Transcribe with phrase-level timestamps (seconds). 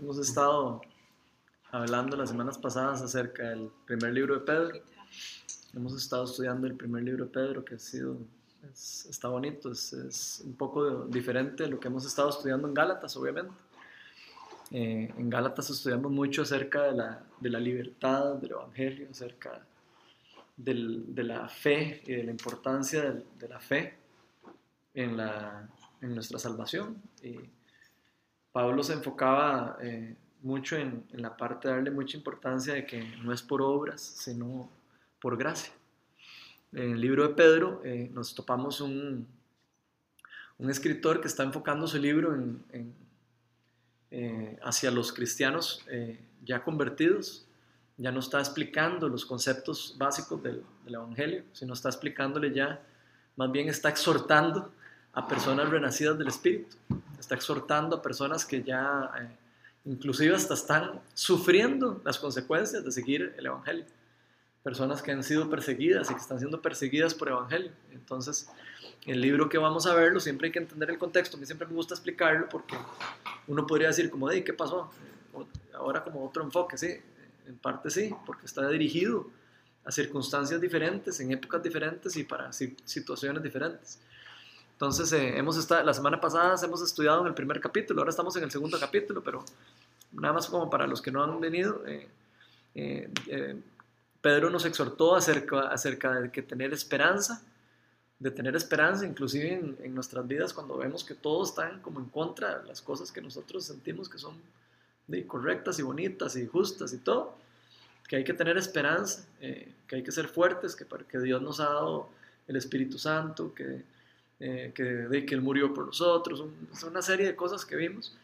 [0.00, 0.80] Hemos estado
[1.70, 4.80] hablando las semanas pasadas acerca del primer libro de Pedro.
[5.74, 8.16] Hemos estado estudiando el primer libro de Pedro, que ha sido,
[8.72, 13.52] está bonito, es, un poco diferente de lo que hemos estado estudiando en Gálatas, obviamente.
[14.70, 19.66] Eh, en Gálatas estudiamos mucho acerca de la, de la libertad, del Evangelio, acerca
[20.56, 23.98] del, de la fe y de la importancia de, de la fe
[24.94, 25.68] en, la,
[26.00, 27.02] en nuestra salvación.
[27.22, 27.59] Y
[28.52, 33.32] Pablo se enfocaba eh, mucho en, la parte de darle mucha importancia de que no
[33.32, 34.68] es por obras, sino
[35.20, 35.72] por gracia.
[36.72, 39.26] En el libro de Pedro eh, nos topamos un,
[40.58, 42.36] un, escritor que está enfocando su libro
[44.10, 45.84] eh, hacia los cristianos
[46.44, 47.46] ya convertidos.
[47.96, 52.80] Ya no está explicando los conceptos básicos del, del Evangelio, sino está explicándole ya,
[53.36, 54.72] más bien está exhortando
[55.12, 56.76] a personas renacidas del Espíritu,
[57.20, 59.28] está exhortando a personas que ya eh,
[59.84, 63.84] inclusive hasta están sufriendo las consecuencias de seguir el Evangelio,
[64.62, 67.72] personas que han sido perseguidas y que están siendo perseguidas por el Evangelio.
[67.92, 68.48] Entonces,
[69.06, 71.66] el libro que vamos a verlo, siempre hay que entender el contexto, a mí siempre
[71.66, 72.76] me gusta explicarlo porque
[73.46, 74.90] uno podría decir como, ¿qué pasó?
[75.74, 76.96] Ahora como otro enfoque, sí,
[77.46, 79.30] en parte sí, porque está dirigido
[79.84, 83.98] a circunstancias diferentes, en épocas diferentes y para situaciones diferentes.
[84.80, 88.34] Entonces, eh, hemos estado, la semana pasada hemos estudiado en el primer capítulo, ahora estamos
[88.36, 89.44] en el segundo capítulo, pero
[90.10, 92.08] nada más como para los que no han venido, eh,
[92.74, 93.60] eh,
[94.22, 97.42] Pedro nos exhortó acerca, acerca de que tener esperanza,
[98.18, 102.60] de tener esperanza, inclusive en, nuestras vidas, cuando vemos que todos están como en contra
[102.60, 104.34] de las cosas que nosotros sentimos que son
[105.26, 107.36] correctas y bonitas y justas y todo,
[108.08, 111.64] que hay que tener esperanza, que hay que ser fuertes, que, que Dios nos ha
[111.64, 112.08] dado
[112.48, 113.99] el Espíritu Santo, que
[114.40, 118.16] eh, que, de que Él murió por nosotros, es una serie de cosas que vimos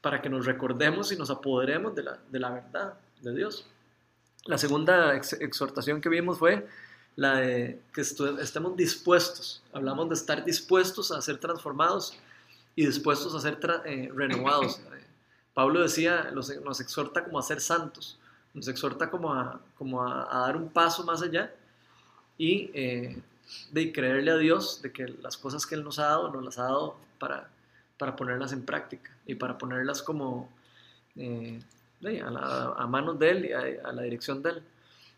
[0.00, 3.66] para que nos recordemos y nos apoderemos de la, de la verdad de Dios.
[4.44, 6.66] La segunda exhortación que vimos fue
[7.16, 12.16] la de que estemos dispuestos, hablamos de estar dispuestos a ser transformados
[12.76, 14.80] y dispuestos a ser eh, renovados.
[15.54, 18.18] Pablo decía, nos exhorta como a ser santos,
[18.52, 21.52] nos exhorta como a, como a, dar un paso más allá
[22.36, 23.22] y eh,
[23.70, 26.58] de creerle a Dios de que las cosas que Él nos ha dado, nos las
[26.58, 27.48] ha dado para,
[27.98, 30.48] para ponerlas en práctica y para ponerlas como
[31.16, 31.60] eh,
[32.24, 34.62] a, manos de Él y a, la dirección de Él.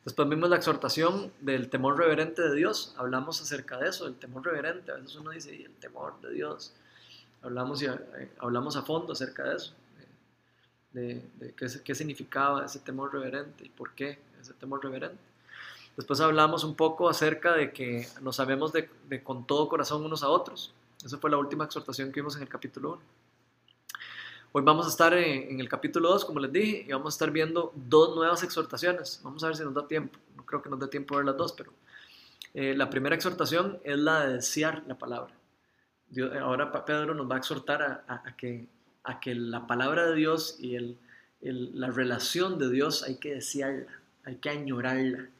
[0.05, 4.45] Después vimos la exhortación del temor reverente de Dios, hablamos acerca de eso, del temor
[4.45, 6.73] reverente, a veces uno dice, el temor de Dios,
[7.43, 9.75] hablamos, y, eh, hablamos a fondo acerca de eso,
[10.93, 15.28] de, de qué, qué significaba ese temor reverente y por qué ese temor reverente.
[15.99, 18.89] Después hablamos un poco acerca de que nos sabemos de,
[19.25, 20.73] con todo corazón unos a otros.
[21.05, 23.03] Esa fue la última exhortación que vimos en el capítulo 1.
[24.53, 27.33] Hoy vamos a estar en, el capítulo 2, como les dije, y vamos a estar
[27.33, 29.21] viendo dos nuevas exhortaciones.
[29.25, 30.17] Vamos a ver si nos da tiempo.
[30.37, 31.73] No creo que nos dé tiempo ver las dos, pero
[32.55, 35.35] eh, la primera exhortación es la de desear la palabra.
[36.41, 38.69] ahora Pedro nos va a exhortar a, que,
[39.03, 40.97] a que la palabra de Dios y
[41.41, 45.31] la relación de Dios hay que desearla, hay que añorarla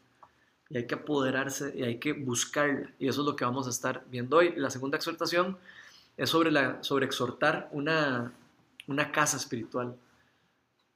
[0.71, 2.91] y hay que apoderarse y hay que buscarla.
[2.99, 4.55] Y eso es lo que vamos a estar viendo hoy.
[4.57, 5.57] La segunda exhortación
[6.17, 8.33] es sobre, la, sobre exhortar una,
[8.87, 9.97] una casa espiritual.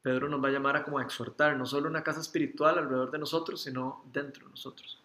[0.03, 3.11] Pedro nos va a llamar a como a exhortar, no solo una casa espiritual alrededor
[3.11, 4.99] de nosotros, sino dentro de nosotros.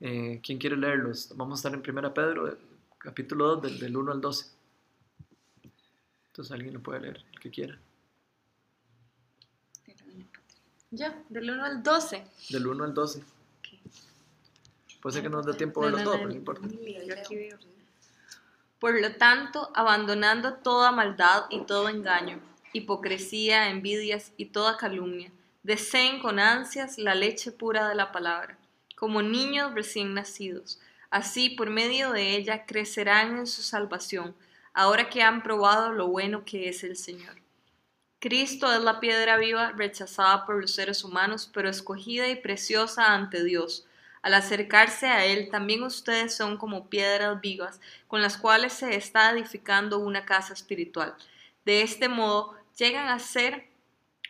[0.00, 1.12] Eh, ¿Quién quiere leerlo?
[1.34, 2.56] Vamos a estar en 1 Pedro,
[2.96, 4.46] capítulo 2, del, del 1 al 12.
[6.28, 7.78] Entonces alguien lo puede leer, el que quiera.
[10.90, 12.24] Ya, del 1 al 12.
[12.48, 13.22] Del 1 al 12.
[15.00, 16.68] Puede ser que no nos dé tiempo de verlo todo, pero no importa.
[18.78, 22.40] Por lo tanto, abandonando toda maldad y todo engaño,
[22.72, 25.32] hipocresía, envidias y toda calumnia,
[25.62, 28.56] deseen con ansias la leche pura de la palabra,
[28.96, 30.78] como niños recién nacidos.
[31.10, 34.34] Así, por medio de ella, crecerán en su salvación,
[34.74, 37.36] ahora que han probado lo bueno que es el Señor.
[38.20, 43.42] Cristo es la piedra viva rechazada por los seres humanos, pero escogida y preciosa ante
[43.42, 43.87] Dios
[44.28, 49.30] al acercarse a Él, también ustedes son como piedras vivas con las cuales se está
[49.30, 51.14] edificando una casa espiritual.
[51.64, 53.68] De este modo, llegan a ser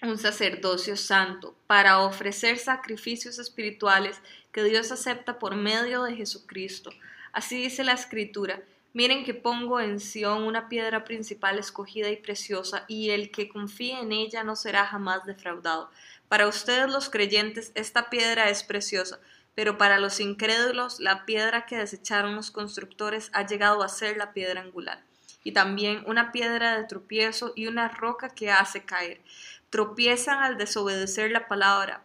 [0.01, 4.21] un sacerdocio santo para ofrecer sacrificios espirituales
[4.53, 6.91] que Dios acepta por medio de Jesucristo.
[7.33, 8.63] Así dice la Escritura.
[8.93, 13.99] Miren que pongo en Sión una piedra principal escogida y preciosa, y el que confíe
[13.99, 15.91] en ella no será jamás defraudado.
[16.29, 19.19] Para ustedes los creyentes, esta piedra es preciosa,
[19.59, 24.33] pero para los incrédulos la piedra que desecharon los constructores ha llegado a ser la
[24.33, 25.03] piedra angular.
[25.43, 29.21] y también una piedra de tropiezo y una roca que hace caer.
[29.69, 32.05] Tropiezan al desobedecer la palabra,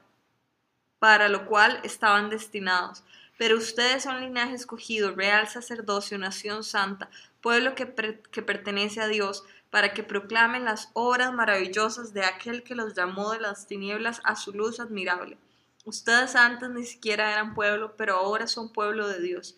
[0.98, 3.04] para lo cual estaban destinados.
[3.38, 7.08] Pero ustedes son linaje escogido, real sacerdocio, nación santa,
[7.40, 12.74] pueblo que, que pertenece a Dios, para que proclamen las obras maravillosas de aquel que
[12.74, 15.38] los llamó de las tinieblas a su luz admirable.
[15.86, 19.58] Ustedes antes ni siquiera eran pueblo, pero ahora son pueblo de Dios.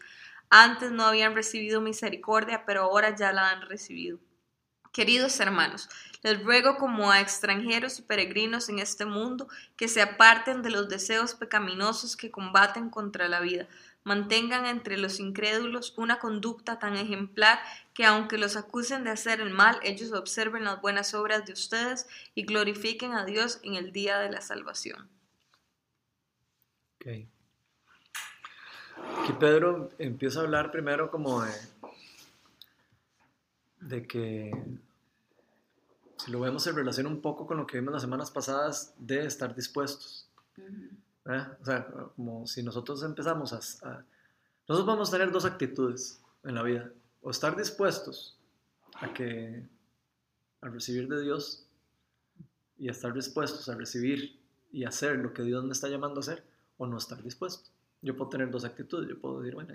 [0.49, 4.19] Antes no habían recibido misericordia, pero ahora ya la han recibido.
[4.91, 5.89] Queridos hermanos,
[6.23, 10.87] les ruego como a extranjeros y peregrinos en este mundo que se aparten de los
[10.87, 13.67] deseos pecaminosos que combaten contra la vida.
[14.03, 17.59] Mantengan entre los incrédulos una conducta tan ejemplar
[17.93, 22.07] que aunque los acusen de hacer el mal, ellos observen las buenas obras de ustedes
[22.33, 25.14] y glorifiquen a Dios en el día de la salvación.
[27.05, 27.29] Okay.
[29.21, 31.51] Aquí Pedro empieza a hablar primero como de,
[33.81, 34.51] de que
[36.17, 39.23] si lo vemos en relación un poco con lo que vimos las semanas pasadas, de
[39.23, 40.27] estar dispuestos.
[41.27, 41.85] O sea,
[42.15, 44.03] como si nosotros empezamos a,
[44.67, 46.89] Nosotros vamos a tener dos actitudes en la vida.
[47.21, 48.35] O estar dispuestos
[48.95, 49.63] a que...
[50.61, 51.67] a recibir de Dios
[52.79, 54.39] y estar dispuestos a recibir
[54.71, 57.69] y hacer lo que Dios me está llamando a hacer, o no estar dispuesto.
[58.01, 59.09] Yo puedo tener dos actitudes.
[59.09, 59.73] Yo puedo decir, bueno,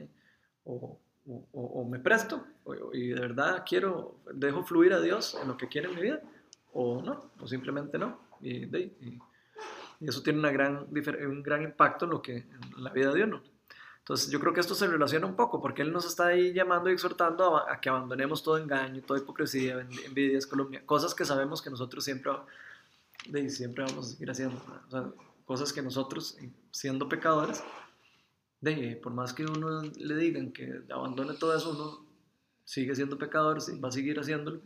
[0.65, 2.45] o, o, o, me presto
[2.93, 6.21] y de verdad quiero, dejo fluir a Dios en lo que quiere en mi vida,
[6.73, 8.21] o no, o simplemente no.
[8.41, 9.19] Y, y,
[10.01, 13.43] eso tiene una gran, un gran impacto en, lo que, en la vida de uno.
[13.99, 16.89] Entonces yo creo que esto se relaciona un poco, porque Él nos está ahí llamando
[16.89, 20.49] y exhortando a, que abandonemos todo engaño, toda hipocresía, envidias,
[20.87, 22.33] cosas que sabemos que nosotros siempre,
[23.49, 24.57] siempre vamos a seguir haciendo.
[24.89, 25.05] O sea,
[25.51, 26.39] cosas que nosotros,
[26.71, 27.61] siendo pecadores,
[28.61, 32.07] de, por más que uno le digan que abandone todo eso, uno
[32.65, 34.61] sigue siendo pecador, va a seguir haciéndolo,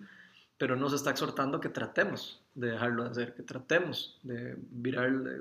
[0.58, 5.40] pero nos está exhortando que tratemos de dejarlo de hacer, que tratemos de virar, de,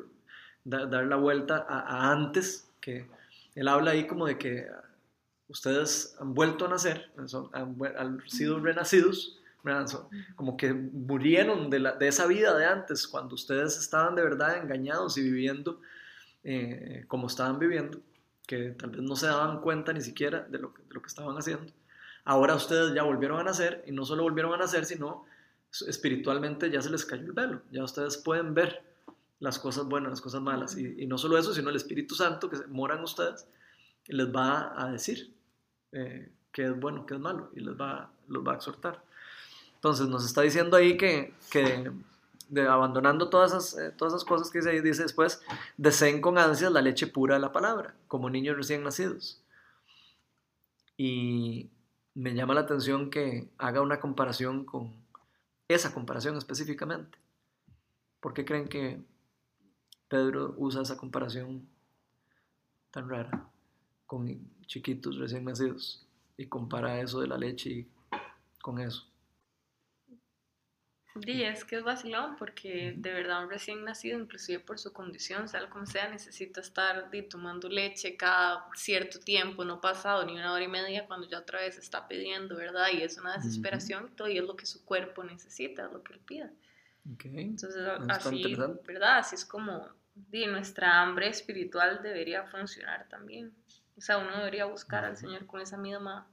[0.63, 3.05] dar la vuelta a, antes, que
[3.53, 4.69] él habla ahí como de que
[5.49, 7.11] ustedes han vuelto a nacer,
[7.51, 9.41] han, sido renacidos,
[10.35, 14.57] como que murieron de, la, de, esa vida de antes, cuando ustedes estaban de verdad
[14.57, 15.79] engañados y viviendo
[16.43, 17.99] eh, como estaban viviendo
[18.45, 21.37] que tal vez no se daban cuenta ni siquiera de lo, de lo que estaban
[21.37, 21.71] haciendo.
[22.25, 25.25] Ahora ustedes ya volvieron a nacer y no solo volvieron a nacer, sino
[25.87, 28.83] espiritualmente ya se les cayó el velo, ya ustedes pueden ver
[29.39, 30.77] las cosas buenas, las cosas malas.
[30.77, 33.47] Y, no solo eso, sino el Espíritu Santo que mora en ustedes
[34.07, 35.33] les va a decir
[35.91, 39.03] eh, qué es bueno, qué es malo y les va, los va a exhortar.
[39.83, 41.33] Entonces nos está diciendo ahí que,
[42.69, 45.41] abandonando todas esas, eh, todas esas cosas que dice, dice después,
[45.75, 49.43] deseen con ansias la leche pura de la palabra, como niños recién nacidos.
[50.95, 51.69] Y
[52.13, 54.93] me llama la atención que haga una comparación con
[55.67, 57.17] esa comparación específicamente.
[58.21, 59.03] ¿Por qué creen que
[60.07, 61.67] Pedro usa esa comparación
[62.89, 63.49] tan rara
[64.05, 64.29] con
[64.65, 66.07] chiquitos recién nacidos
[66.37, 67.85] y compara eso de la leche
[68.61, 69.12] con eso?
[71.21, 75.47] Sí, es que es vacilón porque de verdad un recién nacido, inclusive por su condición,
[75.47, 80.63] sea como sea, necesita estar tomando leche cada cierto tiempo, no pasado ni una hora
[80.63, 82.87] y media cuando ya otra vez está pidiendo, ¿verdad?
[82.91, 86.01] Y es una desesperación y todo, y es lo que su cuerpo necesita, es lo
[86.01, 86.49] que él pide.
[87.05, 89.19] Entonces, así, ¿verdad?
[89.19, 93.53] Así es como di, nuestra hambre espiritual debería funcionar también.
[93.97, 96.27] O sea, uno debería buscar al Señor con esa misma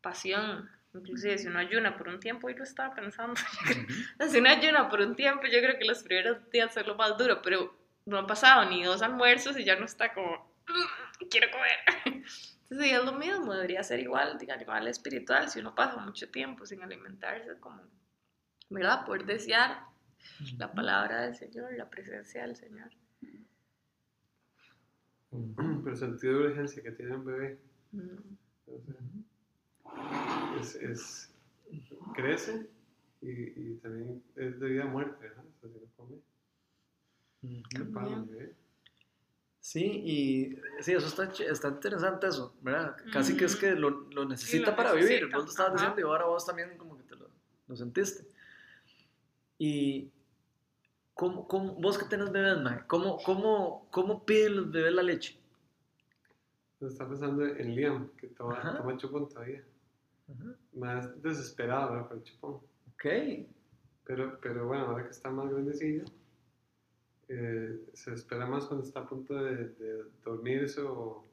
[0.00, 3.34] pasión Inclusive si uno ayuna por un tiempo, y lo estaba pensando,
[4.30, 7.18] si uno ayuna por un tiempo, yo creo que los primeros días son lo más
[7.18, 7.74] duro, pero
[8.06, 11.78] no han pasado ni dos almuerzos y ya no está como, mm, quiero comer.
[12.70, 16.64] Entonces es lo mismo, debería ser igual, diga, igual espiritual, si uno pasa mucho tiempo
[16.64, 17.82] sin alimentarse, como,
[18.70, 19.04] ¿verdad?
[19.04, 19.80] Poder desear
[20.58, 22.90] la palabra del Señor, la presencia del Señor.
[25.30, 27.58] Pero el sentido de urgencia que tiene un bebé.
[27.90, 28.34] Mm
[30.60, 31.30] es,
[32.14, 32.68] crece
[33.20, 35.42] y, también es de vida a muerte, ¿no?
[35.62, 36.16] O sea, come.
[39.60, 42.96] Sí, y sí, eso está, está interesante eso, ¿verdad?
[43.12, 45.30] Casi que es que lo, lo necesita para vivir.
[45.32, 47.30] Vos lo estabas diciendo y ahora vos también como que te lo,
[47.66, 48.26] lo sentiste.
[49.58, 50.10] Y
[51.14, 55.38] ¿cómo, cómo, vos que tenés bebés, man, ¿cómo, cómo, cómo piden los bebés la leche?
[56.80, 59.64] Está pensando en Liam, que toma, toma chupón todavía
[60.72, 62.60] más desesperado el chupón.
[62.94, 63.06] Ok.
[64.04, 66.04] Pero, pero bueno, ahora que está más grandecillo,
[67.28, 71.24] eh, se espera más cuando está a punto de, de dormirse o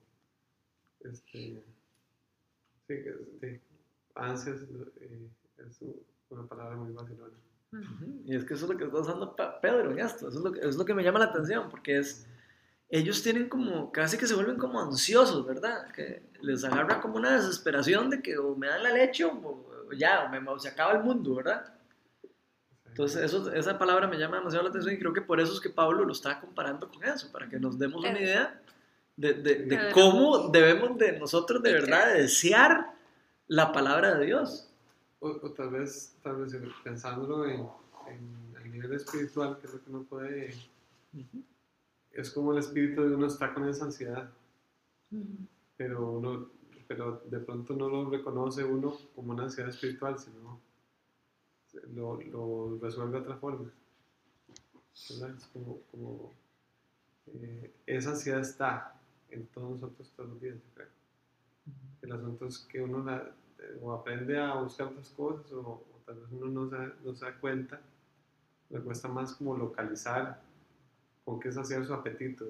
[1.01, 1.63] este,
[2.87, 3.59] sí,
[4.15, 4.61] ansias
[5.01, 5.29] eh,
[5.67, 5.79] es
[6.29, 7.37] una palabra muy vacilona.
[8.25, 10.51] Y es que eso es lo que está usando Pedro en esto, eso es lo,
[10.51, 12.27] que, es lo que me llama la atención, porque es,
[12.91, 15.89] ellos tienen como, casi que se vuelven como ansiosos, ¿verdad?
[15.91, 20.25] Que les agarra como una desesperación de que o me dan la leche o, ya,
[20.25, 21.73] o, me, se acaba el mundo, ¿verdad?
[22.85, 25.61] Entonces, eso, esa palabra me llama demasiado la atención y creo que por eso es
[25.61, 28.61] que Pablo lo está comparando con eso, para que nos demos una idea
[29.15, 32.93] de, de, de cómo debemos de nosotros de verdad desear
[33.47, 34.69] la palabra de Dios.
[35.21, 37.69] O, tal vez, tal vez pensándolo en,
[38.07, 40.53] en, el nivel espiritual, que es lo que uno puede...
[42.13, 44.29] Es como el espíritu de uno está con esa ansiedad,
[45.77, 46.49] pero, uno,
[46.87, 50.59] pero de pronto no lo reconoce uno como una ansiedad espiritual, sino
[51.93, 53.71] lo, lo resuelve de otra forma.
[55.09, 55.35] ¿verdad?
[55.37, 56.33] Es como, como
[57.27, 58.95] eh, esa ansiedad está
[59.29, 60.87] en todos nosotros todos los días, creo.
[62.01, 63.31] El asunto es que uno la,
[63.81, 67.39] o aprende a buscar otras cosas o, tal vez uno no se, no se, da
[67.39, 67.79] cuenta,
[68.69, 70.41] le cuesta más como localizar
[71.31, 72.45] con qué saciar su apetito.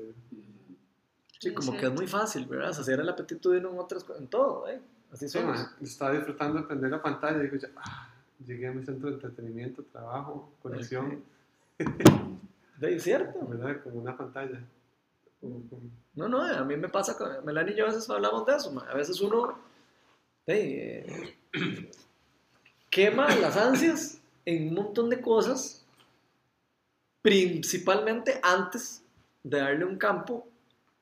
[1.39, 2.73] Sí, como que es muy fácil, ¿verdad?
[2.73, 4.81] Saciar el apetito de uno en, otras, en todo, ¿eh?
[5.11, 5.59] Así somos.
[5.81, 8.09] estaba disfrutando de prender la pantalla y digo, ya, ah,
[8.43, 11.23] llegué a mi centro de entretenimiento, trabajo, conexión.
[12.79, 13.45] De cierto.
[13.45, 13.83] ¿Verdad?
[13.83, 14.59] Como una pantalla.
[16.15, 18.83] No, no, a mí me pasa, con Melanie y yo a veces hablamos de eso,
[18.89, 19.59] a veces uno
[20.47, 21.35] eh,
[22.89, 25.80] quema las ansias en un montón de cosas,
[27.21, 29.03] principalmente antes
[29.43, 30.47] de darle un campo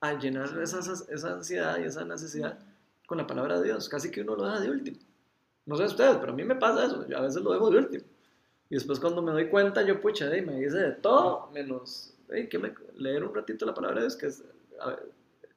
[0.02, 2.58] a llenar esa, esa ansiedad y esa necesidad
[3.06, 3.90] con la palabra de Dios.
[3.90, 4.98] Casi que uno lo deja de último.
[5.66, 7.08] No sé ustedes, pero a mí me pasa eso.
[7.08, 8.04] Yo a veces lo dejo de último.
[8.70, 12.14] Y después cuando me doy cuenta, yo pucha, me dice de todo, menos
[12.50, 14.44] que me, leer un ratito la palabra de Dios, que es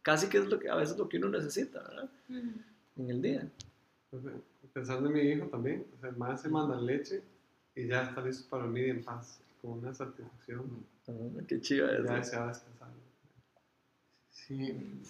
[0.01, 1.83] casi que es lo que a veces lo que uno necesita
[2.29, 3.47] en el día.
[4.73, 7.23] Pensando en mi hijo también, o sea, más se manda leche
[7.75, 10.85] y ya está listo para dormir en paz, con una satisfacción.
[11.09, 11.13] Ah,
[11.49, 12.05] qué chido es.
[12.05, 12.63] Ya descansar.
[14.31, 15.03] Sí,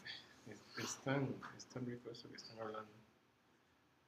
[0.76, 2.92] es, tan, es tan rico eso que están hablando.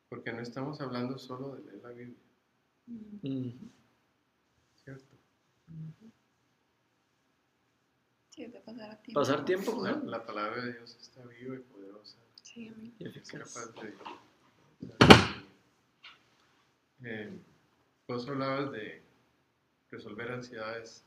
[0.08, 2.18] Porque no estamos hablando solo de leer la Biblia.
[4.84, 5.16] ¿Cierto?
[8.28, 9.20] Sí, de pasar tiempo.
[9.20, 10.10] Pasar tiempo con él.
[10.10, 12.18] La, palabra de Dios está viva y poderosa.
[12.42, 12.94] Sí, amén.
[12.98, 13.94] Y es capaz de
[17.06, 17.38] eh,
[18.08, 19.03] vos hablabas de
[19.94, 21.02] resolver ansiedades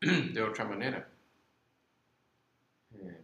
[0.00, 1.08] de otra manera.
[2.94, 3.20] Eh,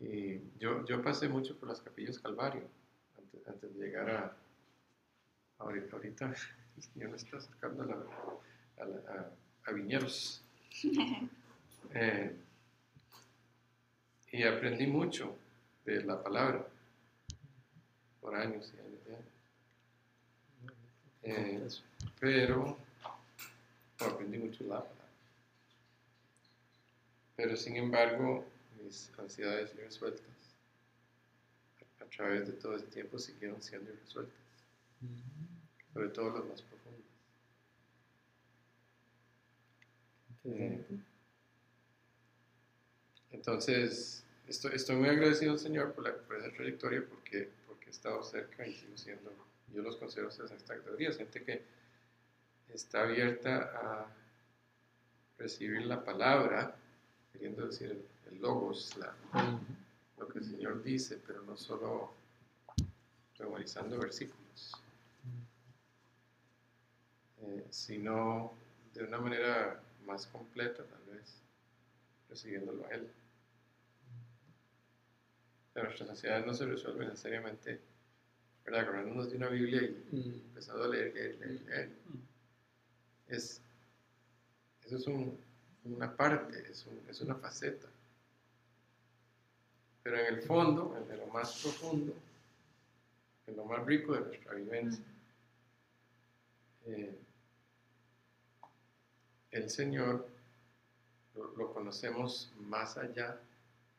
[0.00, 2.68] y yo, yo pasé mucho por las capillas Calvario
[3.46, 4.36] antes, de llegar a,
[5.58, 6.34] ahorita, ahorita
[6.76, 7.82] el Señor me está acercando
[8.78, 10.42] a, a, Viñeros.
[11.94, 12.34] Eh,
[14.30, 15.36] y aprendí mucho
[15.84, 16.64] de la palabra
[18.20, 19.31] por años y años y años.
[21.22, 21.68] Eh,
[22.18, 22.76] pero
[23.98, 25.02] aprendí mucho la palabra.
[27.36, 28.44] Pero sin embargo,
[28.82, 30.26] mis ansiedades irresueltas
[32.00, 34.34] a, través de todo ese tiempo siguieron siendo irresueltas.
[35.92, 37.02] Sobre todo las más profundas.
[40.44, 40.84] Eh,
[43.30, 48.22] entonces, estoy, muy agradecido al Señor por, la, por esa trayectoria porque, porque he estado
[48.22, 49.32] cerca y sigo siendo,
[49.72, 51.62] yo los considero esas categorías, gente que
[52.68, 54.06] está abierta a
[55.38, 56.76] recibir la palabra,
[57.32, 58.96] queriendo decir el, logos,
[60.18, 62.14] lo que el Señor dice, pero no solo
[63.38, 64.72] memorizando versículos,
[67.42, 68.52] eh, sino
[68.94, 71.34] de una manera más completa tal vez,
[72.28, 73.10] recibiéndolo a Él.
[75.74, 77.80] Nuestras ansiedades no se resuelven necesariamente,
[78.64, 78.80] ¿verdad?
[78.80, 80.34] Agarrándonos de una Biblia y mm.
[80.48, 83.32] empezando a leer, leer, leer, mm.
[83.32, 83.60] Es,
[84.84, 85.06] eso es
[85.84, 87.88] una parte, es, es, una faceta.
[90.02, 92.14] Pero en el fondo, en lo más profundo,
[93.46, 95.04] en lo más rico de nuestra vivencia,
[96.86, 97.18] eh,
[99.52, 100.28] el Señor
[101.34, 103.38] lo conocemos más allá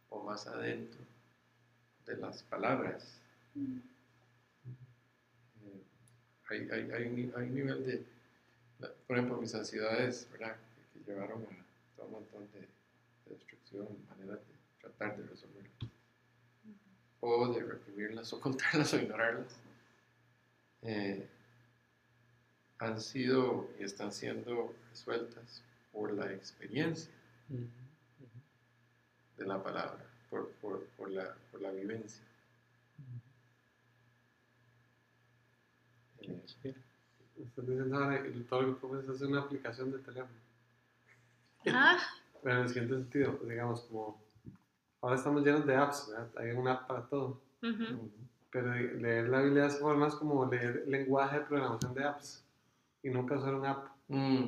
[0.10, 1.00] o más adentro
[2.06, 3.20] de las palabras.
[6.54, 8.06] Hay, hay, hay, un, hay, un, nivel de,
[9.08, 10.56] por ejemplo, mis ansiedades, ¿verdad?
[10.94, 12.68] Que, llevaron a todo un montón de,
[13.30, 15.74] destrucción, maneras de tratar de resolverlas.
[17.20, 19.56] O de reprimirlas, o contarlas, o ignorarlas.
[20.84, 21.28] Eh,
[22.80, 27.12] han sido y están siendo resueltas por la experiencia
[29.38, 32.24] de la palabra por, por, por, la, por la vivencia.
[36.46, 40.40] Estás diciendo ahora que todo lo que puedes hacer es una aplicación de teléfono.
[41.68, 41.98] Ah,
[42.44, 44.22] Pero en el siguiente sentido, digamos, como
[45.02, 46.30] ahora estamos llenos de apps, ¿verdad?
[46.38, 47.42] Hay una app para todo.
[47.62, 48.12] ujú.
[48.52, 52.44] Pero leer la Biblia de esa forma es como leer lenguaje de programación de apps
[53.02, 53.88] y nunca usar una app.
[54.10, 54.48] mm,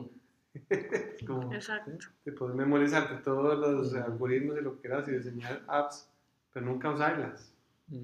[0.69, 1.91] Es como Exacto.
[2.23, 6.07] te puedes memorizarte todos los algoritmos y lo que quieras y diseñar apps,
[6.53, 7.51] pero nunca usarlas.
[7.89, 8.03] Ujú.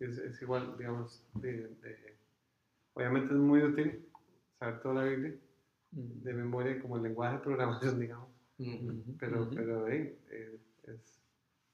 [0.00, 2.07] Es, es igual, digamos, de, de-
[2.98, 4.04] obviamente es muy útil
[4.58, 5.34] saber toda la Biblia
[5.92, 8.28] de memoria como el lenguaje de programación, digamos.
[8.58, 8.74] mm.
[8.88, 9.16] Ujú.
[9.20, 9.54] Pero, Ujú.
[9.54, 11.20] pero hey, eh, es,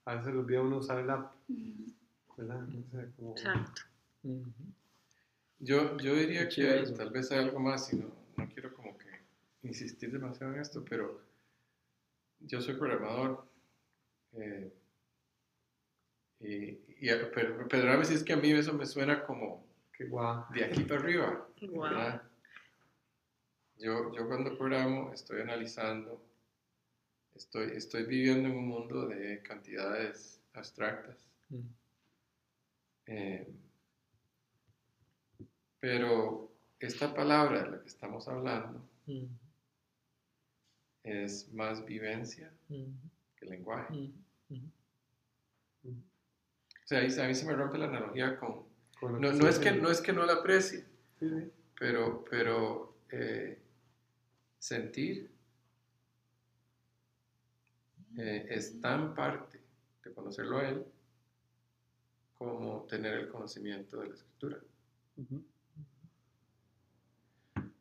[0.05, 1.33] a veces le olvida uno usar el app,
[2.37, 2.63] ¿verdad?
[2.69, 3.81] O sea, como, Exacto.
[4.23, 4.51] Ujú.
[5.59, 8.95] Yo, yo diría que hay- tal vez hay algo más y no, no quiero como
[8.97, 9.07] que
[9.63, 11.21] insistir demasiado en esto, pero
[12.41, 13.47] yo soy programador
[14.33, 14.71] eh,
[16.41, 16.45] y,
[16.99, 19.64] y pero, perdóname si es que a mí eso me suena como
[20.03, 20.45] guau.
[20.53, 21.47] de aquí para arriba.
[23.77, 26.21] Yo, yo cuando programo estoy analizando,
[27.35, 31.17] estoy, estoy viviendo en un mundo de cantidades abstractas.
[31.49, 31.63] Ujú.
[33.07, 33.47] Eh,
[35.79, 39.29] pero esta palabra de la que estamos hablando Ujú.
[41.03, 42.91] es más vivencia Ujú.
[43.37, 44.11] que lenguaje.
[45.83, 48.64] O sea, ahí, a mí se me rompe la analogía con...
[49.01, 50.85] No, no, es, que, no es que no la aprecie,
[51.19, 51.51] Sí, sí.
[51.77, 53.59] pero, pero eh,
[54.57, 55.29] sentir
[58.17, 59.61] eh, es tan parte
[60.03, 60.85] de conocerlo a él
[62.37, 64.59] como tener el conocimiento de la escritura.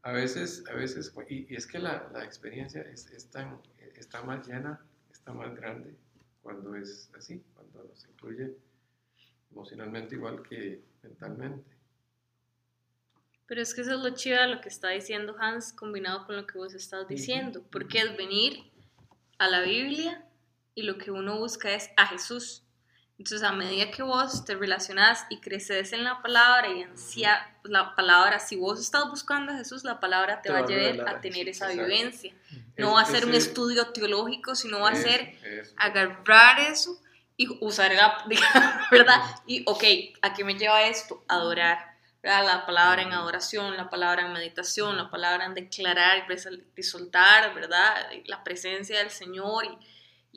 [0.02, 3.60] A veces, a veces, y, y es que la, la experiencia es, es tan,
[3.96, 5.94] está más llena, está más grande
[6.42, 8.54] cuando es así, cuando nos incluye
[9.50, 11.64] emocionalmente igual que mentalmente.
[13.46, 16.36] Pero es que eso es lo chido de lo que está diciendo Hans combinado con
[16.36, 18.64] lo que vos estás diciendo, porque es venir
[19.38, 20.24] a la Biblia
[20.74, 22.62] y lo que uno busca es a Jesús.
[23.18, 27.94] Entonces, a medida que vos te relacionás y creces en la palabra y ansia la
[27.94, 31.48] palabra, si vos estás buscando a Jesús, la palabra te, va a llevar a tener
[31.48, 31.88] esa exacto.
[31.88, 32.34] vivencia.
[32.50, 35.38] Es- No va a ser un estudio teológico, sino va a ser
[35.76, 37.00] agarrar eso
[37.36, 39.20] y usar la, digamos, ¿verdad?
[39.46, 39.84] Y, ok,
[40.22, 41.24] ¿a qué me lleva esto?
[41.28, 41.78] Adorar,
[42.22, 42.46] ¿verdad?
[42.46, 46.26] La palabra en adoración, la palabra en meditación, la palabra en declarar
[46.76, 48.08] y soltar, ¿verdad?
[48.26, 49.78] La presencia del Señor y,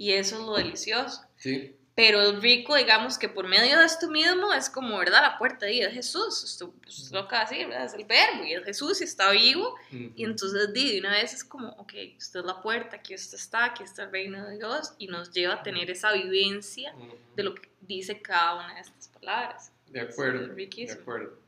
[0.07, 1.21] y eso es lo delicioso.
[1.37, 5.19] Sí, Pero el rico, digamos que por medio de esto mismo es como, ¿verdad?
[5.23, 7.85] La puerta ahí es Jesús, esto pues, lo acaba de decir, ¿verdad?
[7.87, 10.11] Es el verbo y es Jesús y está vivo ujú.
[10.15, 13.35] y entonces di, de una vez es como, ok, usted es la puerta, aquí usted
[13.39, 17.15] está, aquí está el reino de Dios y nos lleva a tener esa vivencia Ujú.
[17.35, 19.71] de lo que dice cada una de estas palabras.
[19.87, 21.39] De acuerdo, Es de acuerdo.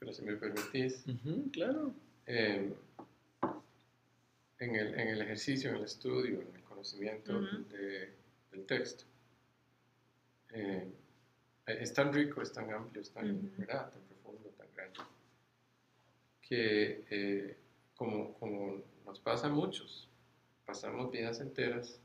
[0.00, 1.94] Pero si me permitís, Ujú, Claro.
[2.26, 2.72] eh,
[4.58, 8.12] en, el, en el ejercicio, en el estudio, en el conocimiento de-
[8.50, 9.04] del texto,
[10.52, 10.92] eh,
[11.66, 13.50] es tan rico, es tan amplio, es tan, Ujú.
[13.58, 13.90] ¿verdad?
[13.90, 15.00] tan profundo, tan grande,
[16.40, 17.56] que eh,
[17.96, 20.08] como, como nos pasa a muchos,
[20.66, 21.98] pasamos vidas enteras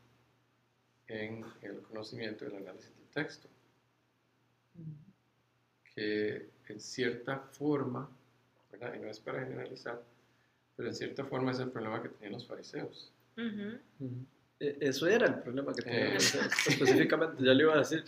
[1.08, 3.48] en el conocimiento y el análisis del texto.
[5.96, 8.10] que en cierta forma,
[8.72, 8.94] ¿verdad?
[8.96, 10.04] y no es para generalizar,
[10.76, 13.12] pero en cierta forma es el problema que tenían los fariseos.
[13.36, 13.80] Ujú.
[14.00, 14.26] Ujú.
[14.60, 16.18] E- Eso era el problema que tenía Eh.
[16.68, 18.04] específicamente, ya le iba a decir.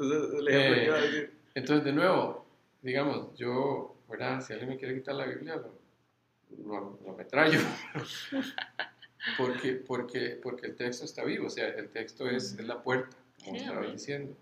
[0.00, 1.32] Ese es el ejemplo que iba a decir.
[1.54, 2.46] Entonces, de nuevo,
[2.82, 4.40] digamos, yo, ¿verdad?
[4.40, 5.74] Si alguien me quiere quitar la Biblia, lo,
[6.66, 7.58] lo, lo metrallo.
[9.38, 13.16] porque, porque, porque el texto está vivo, o sea, el texto es, es la puerta,
[13.44, 14.36] como Sí, estaba diciendo.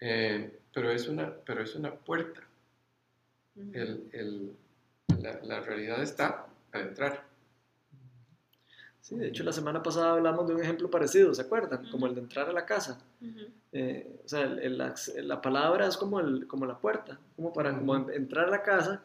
[0.00, 2.40] Eh, pero, es una, pero es una puerta.
[3.56, 3.70] Ujú.
[3.72, 4.52] El, el,
[5.20, 7.25] la, la realidad está al entrar.
[9.06, 11.82] Sí, de hecho la semana pasada hablamos de un ejemplo parecido, ¿se acuerdan?
[11.82, 11.90] Ujú.
[11.92, 12.98] Como el de entrar a la casa.
[13.22, 13.46] Ujú.
[13.70, 17.72] Eh, o sea, el- el la palabra es como, el, como la puerta, como para
[17.78, 18.10] como Ujú.
[18.10, 19.02] entrar a la casa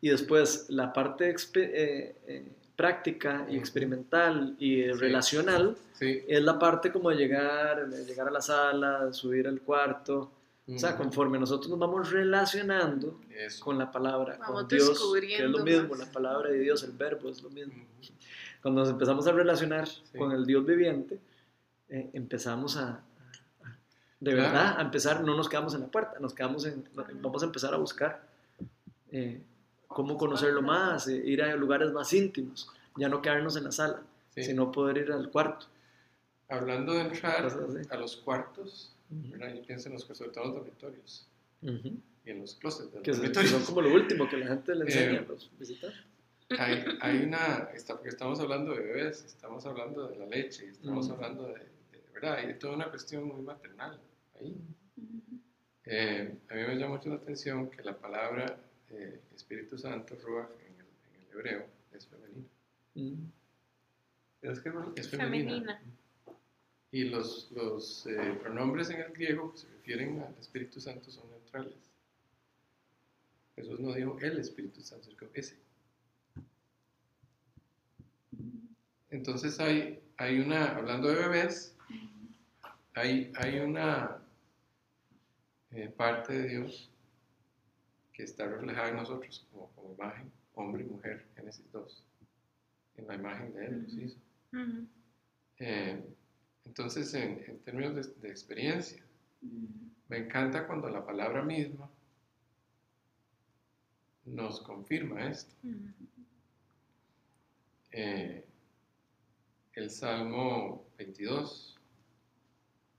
[0.00, 4.92] y después la parte eh, eh, práctica y experimental y Sí.
[4.92, 6.22] relacional Sí.
[6.28, 10.30] es la parte como de llegar, de llegar a la sala, subir al cuarto.
[10.68, 13.64] O sea, conforme nosotros nos vamos relacionando Eso.
[13.64, 15.98] con la palabra, Vamos con Dios, que es lo mismo, más.
[15.98, 17.74] la palabra de Dios, el verbo es lo mismo.
[18.62, 21.18] Cuando nos empezamos a relacionar con el Dios viviente,
[21.88, 23.76] eh, empezamos a, a-
[24.20, 24.36] de Claro.
[24.52, 26.84] verdad, a empezar, no nos quedamos en la puerta, nos quedamos en,
[27.20, 28.22] vamos a empezar a buscar
[29.10, 29.42] eh,
[29.88, 34.00] cómo conocerlo más, eh, ir a lugares más íntimos, ya no quedarnos en la sala,
[34.34, 34.42] Sí.
[34.44, 35.66] sino poder ir al cuarto.
[36.48, 37.44] Hablando de entrar
[37.90, 38.94] a los cuartos.
[39.14, 39.52] ¿verdad?
[39.54, 41.26] yo pienso en los, sobre todo los dormitorios.
[41.60, 41.98] Ujú.
[42.24, 43.50] y en los closets de los Que son- que dormitorios.
[43.52, 46.00] son como lo último que la gente le enseña Eh, a los visitantes.
[46.58, 51.08] Hay, hay una, está, porque estamos hablando de bebés, estamos hablando de la leche, estamos
[51.08, 51.12] Mm.
[51.12, 52.34] hablando de, de- ¿verdad?
[52.36, 54.00] Hay toda una cuestión muy maternal
[54.40, 54.56] ahí.
[55.84, 58.56] Eh, a mí me llama mucho la atención que la palabra
[58.90, 62.46] eh, Espíritu Santo, Ruach, en el, en el hebreo, es femenina.
[62.94, 63.24] Mm.
[64.42, 64.72] Es que.
[64.96, 65.50] Es femenina.
[65.50, 65.82] Femenina.
[66.92, 71.28] Y los, los eh, pronombres en el griego que se refieren al Espíritu Santo son
[71.30, 71.74] neutrales.
[73.56, 75.56] Jesús no dijo el Espíritu Santo, sino ese.
[79.12, 81.76] Entonces hay, hay una, hablando de bebés,
[82.94, 84.18] hay, hay una
[85.70, 86.90] eh, parte de Dios
[88.12, 92.04] que está reflejada en nosotros como, como imagen, hombre y mujer, Génesis 2.
[92.96, 94.18] En la imagen de Él nos hizo.
[95.58, 96.02] Eh,
[96.64, 99.02] entonces, en, en términos de, de experiencia,
[100.08, 101.88] me encanta cuando la palabra misma
[104.24, 105.54] nos confirma esto.
[107.90, 108.44] Eh,
[109.74, 111.78] el Salmo 22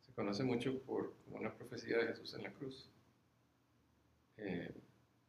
[0.01, 2.89] se conoce mucho por como una profecía de Jesús en la cruz.
[4.38, 4.73] Eh,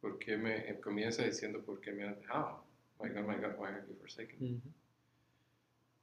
[0.01, 2.63] porque me eh, comienza diciendo, ¿por qué me has dejado?
[2.99, 4.71] My God, my God, why have you forsaken me?" Ujú.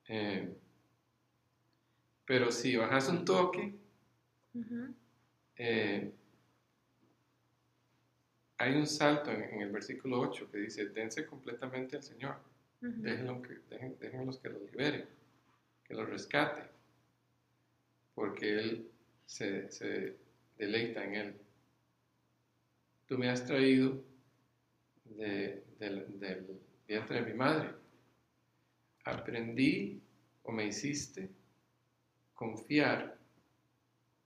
[0.09, 0.57] Eh,
[2.24, 3.74] pero si bajas un toque,
[5.57, 6.12] eh,
[8.59, 12.37] hay un salto en, en el versículo 8 que dice, dense completamente al Señor,
[12.81, 15.07] que, dejen, déjenlos que lo libere,
[15.96, 16.62] que rescate,
[18.14, 18.90] porque Él
[19.26, 19.68] se,
[20.57, 21.35] deleita en Él.
[23.07, 24.02] Tú me has traído
[25.05, 27.74] de- del, del vientre de mi madre.
[29.05, 30.00] Aprendí
[30.44, 31.28] o me hiciste
[32.35, 33.18] confiar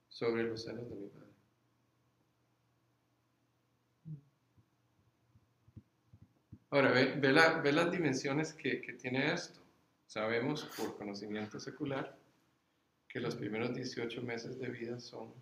[0.09, 1.27] sobre los senos de mi madre.
[6.69, 9.66] Ahora, ve, ve la- ve las dimensiones que tiene esto.
[10.07, 12.17] Sabemos por conocimiento secular
[13.09, 15.33] que los primeros 18 meses de vida son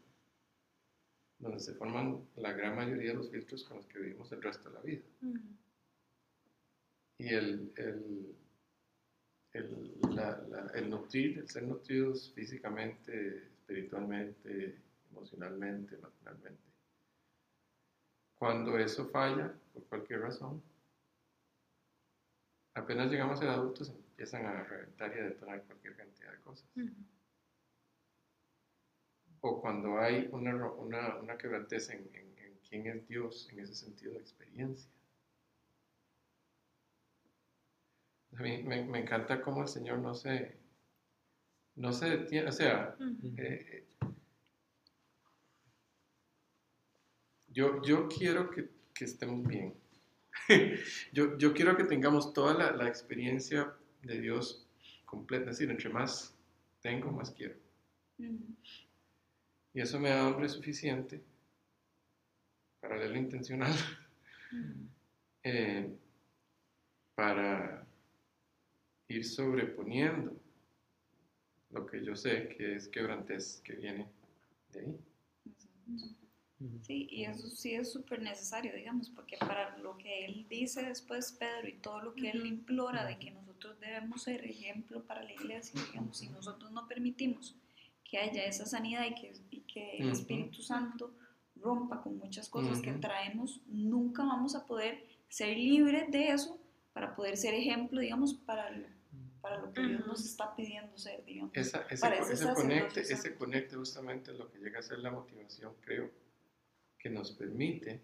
[1.38, 4.69] donde se forman la gran mayoría de los filtros con los que vivimos el resto
[4.69, 5.04] de la vida.
[5.21, 5.39] Ujú.
[7.19, 8.36] Y el, el,
[9.54, 14.80] el, la- la- el nutrir, el ser nutridos físicamente, espiritualmente,
[15.12, 16.62] emocionalmente, materialmente.
[18.39, 20.62] Cuando eso falla, por cualquier razón,
[22.73, 26.69] apenas llegamos a ser adultos empiezan a reventar y a detonar cualquier cantidad de cosas.
[29.41, 33.75] O cuando hay una, una, una quebrantez en, en, en quién es Dios en ese
[33.75, 34.89] sentido de experiencia.
[38.38, 40.58] A mí me, me encanta cómo el Señor no se,
[41.75, 42.95] no se detiene, o sea,
[43.38, 43.86] eh,
[47.47, 49.73] yo, yo quiero que, que estemos bien.
[51.12, 53.73] yo, yo quiero que tengamos toda la, la experiencia
[54.05, 54.67] de Dios
[55.05, 56.35] completa, es decir, entre más
[56.81, 57.55] tengo, más quiero.
[59.73, 61.21] Y eso me da hambre suficiente,
[62.79, 63.73] paralelo intencional,
[64.51, 64.89] Ujú.
[65.43, 65.97] eh,
[67.15, 67.85] para
[69.07, 70.33] ir sobreponiendo
[71.71, 74.07] lo que yo sé que es quebrantez que viene
[74.71, 74.99] de ahí.
[75.87, 76.24] Ujú.
[76.83, 81.33] Sí, y eso sí es súper necesario, digamos, porque para lo que él dice después
[81.33, 85.33] Pedro y todo lo que él implora de que nosotros debemos ser ejemplo para la
[85.33, 87.55] iglesia, digamos, si nosotros no permitimos
[88.05, 90.09] que haya esa sanidad y que, y que el.
[90.11, 91.13] Espíritu Santo
[91.55, 96.57] rompa con muchas cosas que traemos, nunca vamos a poder ser libres de eso
[96.93, 98.87] para poder ser ejemplo, digamos, para lo,
[99.41, 101.51] para lo que Dios nos está pidiendo ser, digamos.
[101.55, 106.09] Esa, ese, conecte, ese conecte justamente es lo que llega a ser la motivación, creo,
[107.05, 108.01] que nos permite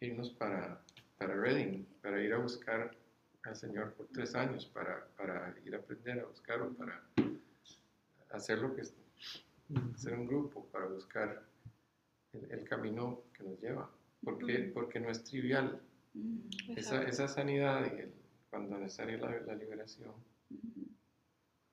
[0.00, 0.82] irnos para,
[1.16, 2.90] para Reading, para ir a buscar
[3.44, 7.00] al Señor por tres años, para, para ir a aprender a buscar o para
[8.30, 8.92] hacer lo que es
[9.94, 11.46] hacer un grupo, para buscar
[12.32, 13.88] el, el camino que nos lleva.
[14.24, 15.80] Porque, porque no es trivial.
[16.16, 18.14] Ujú, Esa, esa sanidad y el-
[18.50, 20.14] cuando necesaria la, la liberación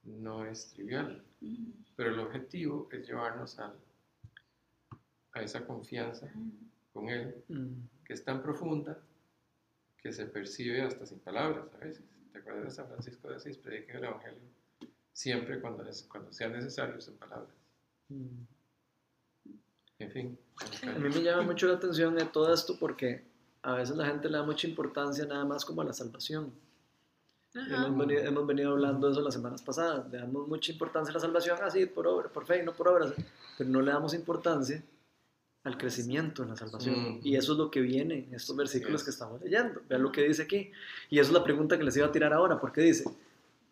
[0.03, 1.25] no es trivial.
[1.95, 3.73] Pero el objetivo es llevarnos al,
[5.34, 6.30] a esa confianza
[6.94, 7.74] con Él, Mm.
[8.06, 8.98] que es tan profunda
[10.02, 12.04] que se percibe hasta sin palabras a veces.
[12.34, 13.58] ¿Te acuerdas de San Francisco de Asís?
[13.58, 14.39] Prediquen el Evangelio
[15.13, 17.54] siempre cuando, es- cuando sea necesario en palabras.
[18.10, 18.44] Mm.
[20.00, 20.38] En fin.
[20.88, 23.24] A mí me llama mucho la atención de todo esto porque
[23.62, 26.52] a veces la gente le da mucha importancia nada más como a la salvación.
[27.54, 30.10] Hemos venido, hemos venido hablando de eso las semanas pasadas.
[30.10, 32.88] Le damos mucha importancia a la salvación así, por obra, por fe y no por
[32.88, 33.13] obras.
[33.58, 34.82] Pero no le damos importancia
[35.63, 37.19] al crecimiento en la salvación.
[37.24, 39.06] Y eso es lo que viene en estos versículos es.
[39.06, 39.82] que estamos leyendo.
[39.88, 40.71] Vean lo que dice aquí.
[41.10, 43.04] Y eso es la pregunta que les iba a tirar ahora, porque dice,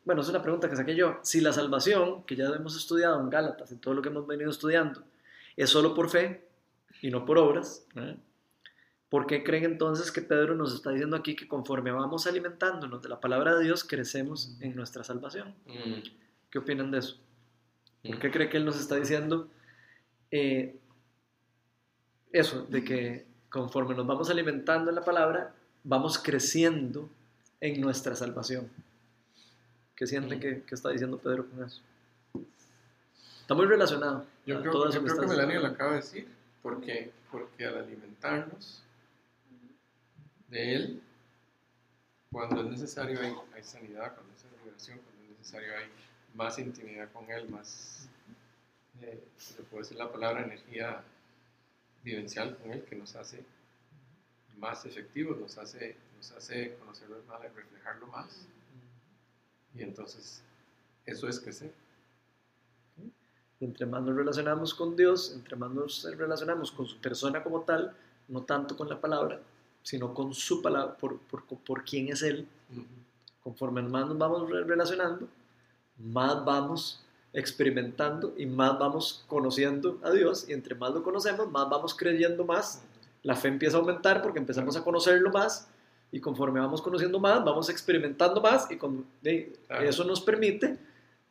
[0.05, 3.29] bueno, es una pregunta que saqué yo, si la salvación, que ya hemos estudiado en
[3.29, 5.03] Gálatas, en todo lo que hemos venido estudiando,
[5.55, 6.47] es solo por fe
[7.01, 8.17] y no por obras, ¿eh?
[9.09, 13.09] ¿por qué creen entonces que Pedro nos está diciendo aquí que conforme vamos alimentándonos de
[13.09, 15.55] la palabra de Dios, crecemos en nuestra salvación?
[15.65, 16.01] Mm,
[16.49, 17.17] ¿Qué opinan de eso?
[18.03, 18.19] ¿Por mm.
[18.19, 19.49] qué cree que él nos está diciendo
[20.31, 20.78] eh,
[22.31, 27.09] eso, de que conforme nos vamos alimentando en la palabra, vamos creciendo
[27.61, 28.69] en nuestra salvación?
[29.95, 30.41] ¿Qué sienten Mm.
[30.41, 31.81] que, que está diciendo Pedro con eso?
[33.41, 34.25] Está muy relacionado.
[34.45, 36.27] Yo creo, yo creo que Melania lo acaba de decir,
[36.61, 38.83] porque, porque al alimentarnos
[40.49, 41.01] de él,
[42.31, 45.85] cuando es necesario hay, hay sanidad, cuando es liberación, cuando es necesario hay
[46.35, 48.07] más intimidad con él, más,
[49.01, 51.01] eh, si le puedo decir la palabra, energía
[52.03, 53.43] vivencial con él, que nos hace
[54.57, 58.45] más efectivos, nos hace, nos hace conocerlo más, reflejarlo más,
[59.75, 60.41] y entonces
[61.05, 61.73] eso es crecer.
[63.61, 67.61] Y entre más nos relacionamos con Dios, entre más nos relacionamos con su persona como
[67.61, 67.93] tal,
[68.29, 69.41] no tanto con la palabra,
[69.83, 72.85] sino con su palabra, por, por, por quién es Él, Ujú.
[73.41, 75.27] conforme más nos vamos re- relacionando,
[75.97, 81.69] más vamos experimentando y más vamos conociendo a Dios y entre más lo conocemos, más
[81.69, 82.83] vamos creyendo más,
[83.23, 85.67] la fe empieza a aumentar porque empezamos a conocerlo más
[86.11, 90.77] y conforme vamos conociendo más, vamos experimentando más y con, eso nos permite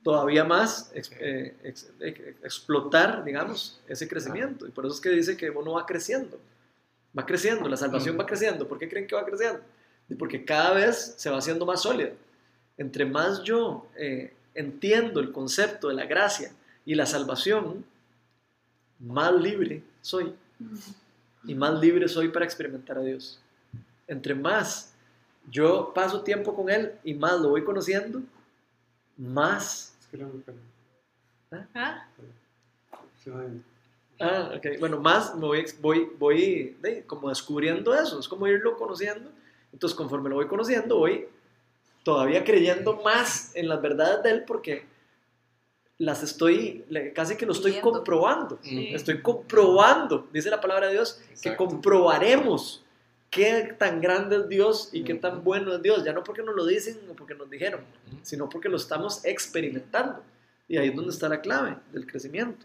[0.04, 4.66] todavía más eh, ex- eh, explotar, digamos, ese crecimiento.
[4.66, 6.38] Y por eso es que dice que uno va creciendo,
[7.18, 8.20] va creciendo, la salvación Mm.
[8.20, 8.68] va creciendo.
[8.68, 9.60] ¿Por qué creen que va creciendo?
[10.16, 12.10] Porque cada vez se va haciendo más sólida.
[12.76, 16.52] Entre más yo eh, entiendo el concepto de la gracia
[16.84, 17.84] y la salvación,
[18.98, 20.34] más libre soy
[21.44, 23.40] y más libre soy para experimentar a Dios.
[24.06, 24.92] Entre más
[25.50, 28.20] yo paso tiempo con Él y más lo voy conociendo,
[29.16, 29.94] más...
[31.74, 32.06] ¿Ah?
[33.24, 33.62] Ay,
[34.20, 34.80] Ah, ok.
[34.80, 39.30] Bueno, más me voy, voy, voy de, como descubriendo eso, es como irlo conociendo.
[39.72, 41.28] Entonces, conforme lo voy conociendo, voy
[42.08, 44.86] todavía creyendo más en las verdades de Él porque
[45.98, 47.90] las estoy, casi que lo estoy Viendo.
[47.90, 48.58] comprobando.
[48.62, 48.94] Sí.
[48.94, 52.82] Estoy comprobando, dice la palabra de Dios, que comprobaremos
[53.28, 56.56] qué tan grande es Dios y qué tan bueno es Dios, ya no porque nos
[56.56, 57.82] lo dicen o porque nos dijeron,
[58.22, 60.22] sino porque lo estamos experimentando.
[60.66, 62.64] Y ahí es donde está la clave del crecimiento.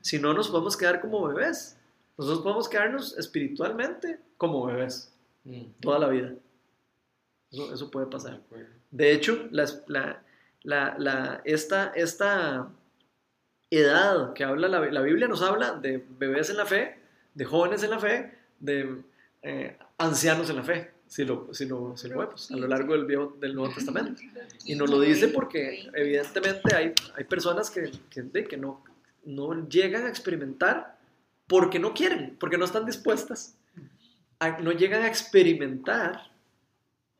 [0.00, 1.76] Si no, nos podemos quedar como bebés.
[2.18, 5.12] Nosotros podemos quedarnos espiritualmente como bebés
[5.80, 6.34] toda la vida.
[7.52, 8.40] Eso, eso puede de pasar.
[8.90, 10.22] De hecho, las- la,
[10.62, 12.68] la- la- esta, esta
[13.70, 16.96] edad que habla la, la Biblia nos habla de bebés en la fe,
[17.34, 19.02] de jóvenes en la fe, de
[19.42, 22.92] eh, ancianos en la fe, si lo, si lo, si lo vemos, a lo largo
[22.94, 24.20] del, Viejo, del Nuevo Testamento.
[24.66, 28.84] Y nos lo dice porque evidentemente hay, hay personas que, que, no,
[29.24, 30.98] no llegan a experimentar
[31.46, 33.56] porque no quieren, porque no están dispuestas,
[34.38, 36.29] a- no llegan a experimentar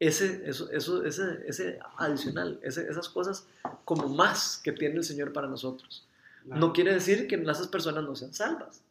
[0.00, 3.46] ese, eso, eso, ese, ese adicional, ese- esas cosas
[3.84, 6.06] como más que tiene el Señor para nosotros.
[6.44, 8.82] No quiere decir que esas personas no sean salvas,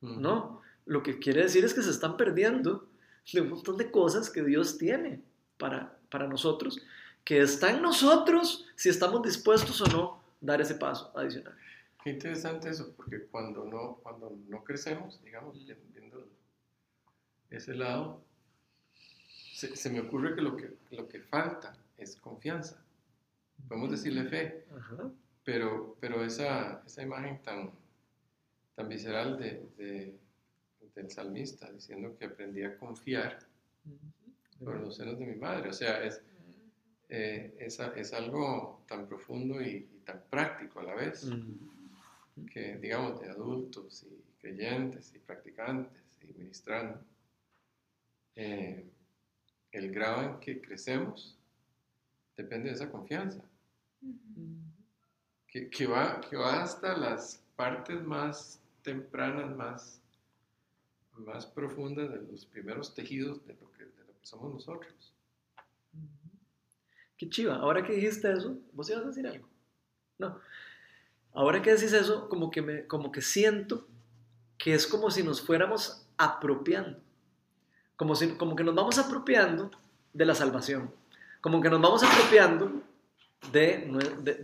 [0.00, 0.60] no.
[0.86, 2.86] Lo que quiere decir es que se están perdiendo
[3.32, 5.22] de un montón de cosas que Dios tiene
[5.58, 6.78] para, para nosotros,
[7.24, 11.54] que está en nosotros si estamos dispuestos o no dar ese paso adicional.
[12.02, 16.26] Qué interesante eso, porque cuando no, cuando no crecemos, digamos, vi- viendo
[17.50, 18.22] ese lado,
[19.60, 22.82] se, se me ocurre que lo, que lo que falta es confianza.
[23.68, 25.10] Podemos decirle fe, Ajá.
[25.44, 27.70] pero, pero esa, esa imagen tan,
[28.74, 30.18] tan visceral de, de-
[30.94, 33.38] del salmista, diciendo que aprendí a confiar
[34.64, 36.20] por los senos de mi madre, o sea, es,
[37.08, 42.46] eh, es, es algo tan profundo y, y tan práctico a la vez Mm.
[42.52, 46.98] que, digamos, de adultos y creyentes y practicantes y ministrando,
[48.36, 48.84] eh,
[49.72, 51.36] el grado en que crecemos
[52.36, 53.42] depende de esa confianza,
[55.46, 60.00] que, que va, que va hasta las partes más tempranas, más,
[61.18, 65.12] más profundas de los primeros tejidos de lo que, de lo que somos nosotros.
[67.18, 67.56] Qué chiva.
[67.56, 69.46] Ahora que dijiste eso, ¿vos ibas a decir algo?
[70.18, 70.38] No.
[71.34, 73.86] Ahora que decís eso, como que, me, como que siento
[74.56, 76.98] que es como si nos fuéramos apropiando.
[78.00, 79.70] Como, si, como que nos vamos apropiando
[80.14, 80.90] de la salvación.
[81.42, 82.72] Como que nos vamos apropiando
[83.52, 83.90] de,
[84.22, 84.34] de,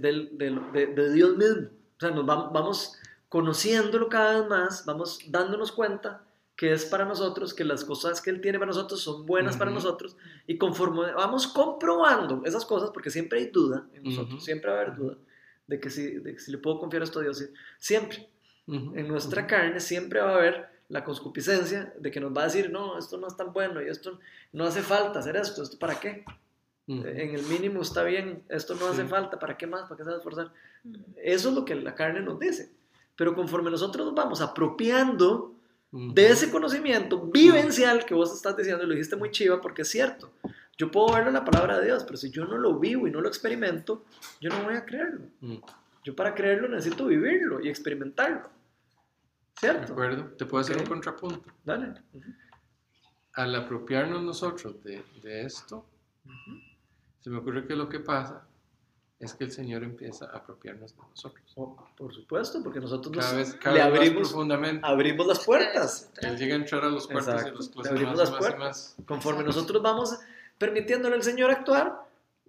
[0.75, 1.69] de- de Dios mismo.
[1.97, 2.99] O sea, nos vam- vamos
[3.31, 6.23] conociéndolo cada vez más, vamos dándonos cuenta
[6.55, 9.71] que es para nosotros, que las cosas que Él tiene para nosotros son buenas para
[9.71, 10.17] nosotros,
[10.47, 14.81] y conforme vamos comprobando esas cosas, porque siempre hay duda en nosotros, siempre va a
[14.83, 15.17] haber duda
[15.67, 17.43] de que, si, de que si le puedo confiar esto a Dios,
[17.79, 18.29] siempre,
[18.69, 22.71] en nuestra carne siempre va a haber la concupiscencia de que nos va a decir,
[22.71, 24.19] no, esto no es tan bueno y esto
[24.53, 26.25] no hace falta hacer esto, ¿esto para qué?
[26.87, 27.07] Ujú.
[27.07, 29.83] En el mínimo está bien, esto no hace falta, ¿para qué más?
[29.83, 30.53] ¿Para qué se va a esforzar?
[31.17, 32.71] Eso es lo que la carne nos dice.
[33.17, 35.53] Pero conforme nosotros nos vamos apropiando
[35.91, 39.89] de ese conocimiento vivencial que vos estás diciendo, y lo dijiste muy chiva porque es
[39.89, 40.31] cierto.
[40.77, 43.11] Yo puedo verlo en la palabra de Dios, pero si yo no lo vivo y
[43.11, 44.05] no lo experimento,
[44.41, 45.23] yo no voy a creerlo.
[46.05, 48.51] Yo para creerlo necesito vivirlo y experimentarlo.
[49.61, 49.93] De ¿Cierto?
[49.93, 50.25] acuerdo.
[50.37, 51.51] Te puedo hacer un contrapunto.
[51.65, 51.95] Dale.
[53.35, 55.85] Al apropiarnos nosotros de, de esto,
[57.21, 58.47] se me ocurre que lo que pasa
[59.19, 61.53] es que el Señor empieza a apropiarnos de nosotros.
[61.57, 64.87] Oh, por supuesto, porque nosotros Cada nos- vez, cada le abrimos, profundamente.
[64.87, 66.11] abrimos las puertas.
[66.21, 67.57] Él llega a entrar a los cuartos y a Exacto.
[67.57, 68.95] los Le closets abrimos más, las y más y puertas.
[68.99, 69.07] más.
[69.07, 69.61] Conforme Exacto.
[69.61, 70.19] nosotros vamos
[70.59, 72.07] permitiéndole al Señor actuar,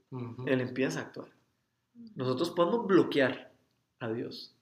[0.09, 0.45] Ujú.
[0.47, 1.27] Él empieza a actuar.
[2.15, 3.51] Nosotros podemos bloquear
[3.99, 4.53] a Dios.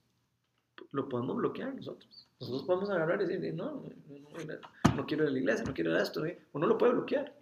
[0.92, 2.25] Lo podemos bloquear nosotros.
[2.50, 5.74] Nosotros podemos agarrar y decir, no, no, no, no quiero ir a la iglesia, no
[5.74, 6.26] quiero ir a esto.
[6.26, 6.40] ¿eh?
[6.54, 7.34] Uno lo puede bloquear.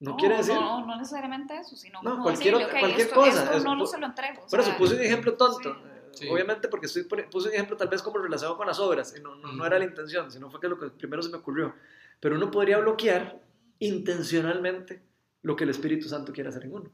[0.00, 0.54] No, quiere decir...
[0.54, 3.56] No, no necesariamente eso, sino No, como cualquier decirle, otra- ok, cualquier esto, cosa, esto
[3.58, 4.46] es- no lo se lo entrego.
[4.50, 5.74] Por eso puse un ejemplo tonto.
[5.74, 5.80] sí.
[6.12, 6.28] Sí.
[6.28, 9.14] Obviamente porque estoy, puse un ejemplo tal vez como relacionado con las obras.
[9.16, 11.36] Y no, no, no era la intención, sino fue que lo que primero se me
[11.36, 11.72] ocurrió.
[12.18, 13.40] Pero uno podría bloquear
[13.78, 15.02] intencionalmente
[15.42, 16.90] lo que el Espíritu Santo quiere hacer en uno.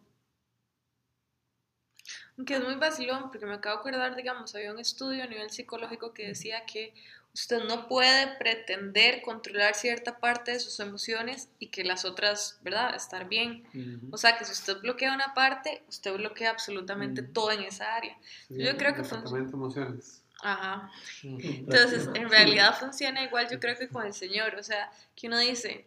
[2.45, 5.51] Que es muy vacilón, porque me acabo de acordar, digamos, había un estudio a nivel
[5.51, 6.93] psicológico que decía que
[7.37, 12.95] usted no puede pretender controlar cierta parte de sus emociones y que las otras, ¿verdad?,
[12.95, 13.63] estar bien.
[14.11, 18.17] O sea, que si usted bloquea una parte, usted bloquea absolutamente todo en esa área.
[18.49, 20.23] Sí, Yo creo que de emociones.
[20.43, 20.91] Ajá.
[21.23, 24.55] Entonces, en realidad funciona igual, yo creo que con el Señor.
[24.55, 25.87] O sea, que uno dice,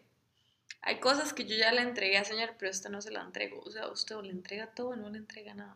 [0.82, 3.62] hay cosas que yo ya le entregué al Señor, pero esta no se la entrego.
[3.62, 5.76] O sea, usted o le entrega todo o no le entrega nada.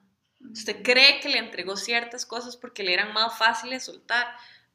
[0.52, 4.28] Usted cree que le entregó ciertas cosas porque le eran más fáciles soltar,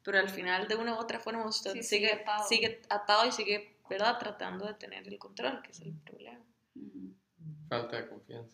[0.03, 2.47] pero al final de una u otra forma usted Sí, sigue, sigue atado.
[2.47, 4.17] sigue atado y sigue, ¿verdad?
[4.17, 6.39] Tratando de tener el control, que es el problema.
[7.69, 8.49] Falta de confianza.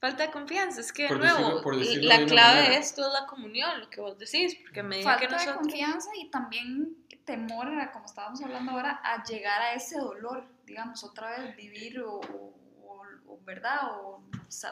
[0.00, 2.70] Falta de confianza, es que de nuevo, decirlo- por decirlo de la clave manera.
[2.74, 5.56] de esto es la comunión, lo que vos decís, porque a medida que Falta de
[5.58, 11.04] confianza y también temor, a, como estábamos hablando ahora, a llegar a ese dolor, digamos,
[11.04, 13.78] otra vez vivir o, o- o- o, ¿verdad?
[14.00, 14.24] O,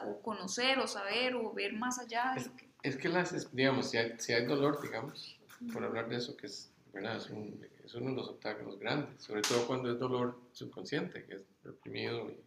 [0.06, 2.68] o conocer o saber o ver más allá de Es, lo que...
[2.82, 5.38] es que las, digamos, si hay, si hay dolor, digamos,
[5.72, 7.16] por hablar de eso, que es, ¿verdad?
[7.16, 11.34] es, un- es uno de los obstáculos grandes, sobre todo cuando es dolor subconsciente, que
[11.36, 12.38] es reprimido y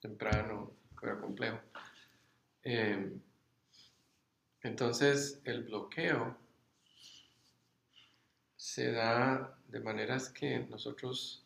[0.00, 1.58] temprano, pero complejo.
[2.62, 3.12] Eh,
[4.62, 6.36] entonces, el bloqueo
[8.56, 11.44] se da de maneras que nosotros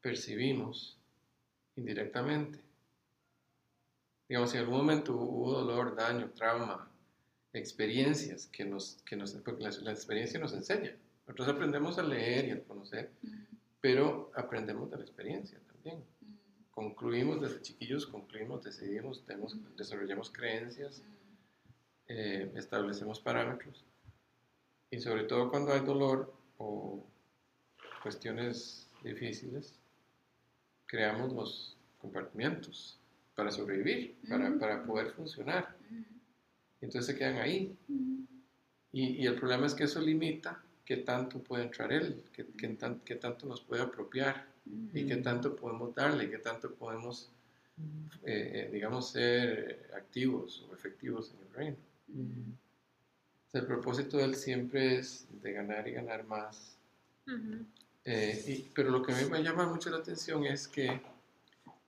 [0.00, 0.98] percibimos
[1.76, 2.60] indirectamente.
[4.32, 6.90] Digamos, si en algún momento hubo dolor, daño, trauma,
[7.52, 10.96] experiencias que nos, que nos porque la, la experiencia nos enseña.
[11.26, 13.42] Nosotros aprendemos a leer y a conocer, Mm,
[13.78, 16.02] pero aprendemos de la experiencia también.
[16.70, 21.02] Concluimos desde chiquillos, concluimos, decidimos, tenemos, desarrollamos creencias,
[22.08, 23.84] eh, establecemos parámetros.
[24.90, 27.04] Y sobre todo cuando hay dolor o
[28.02, 29.78] cuestiones difíciles,
[30.86, 32.98] creamos los compartimientos
[33.34, 34.58] para sobrevivir, para, Ujú.
[34.58, 35.76] para poder funcionar.
[36.80, 37.76] Entonces se quedan ahí.
[38.92, 42.68] Y, y el problema es que eso limita qué tanto puede entrar él, qué, qué
[42.68, 44.46] tan- qué tanto nos puede apropiar
[44.92, 47.30] y qué tanto podemos darle, qué tanto podemos,
[48.24, 51.76] eh, eh, digamos, ser activos o efectivos en el reino.
[53.48, 56.76] O sea, el propósito de él siempre es de ganar y ganar más.
[58.04, 61.00] Eh, y- pero lo que a mí me llama mucho la atención es que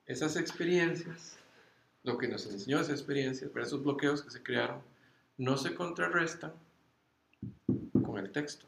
[0.06, 1.36] esas experiencias,
[2.02, 4.80] lo que nos enseñó esas experiencias, pero esos bloqueos que se crearon,
[5.38, 6.52] no se contrarrestan
[8.04, 8.66] con el texto,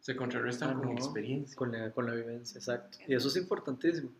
[0.00, 0.92] se contrarrestan Ah, con no.
[0.92, 1.56] experiencia.
[1.56, 2.98] Con la, con la vivencia, exacto.
[3.06, 4.10] Y eso es importantísimo.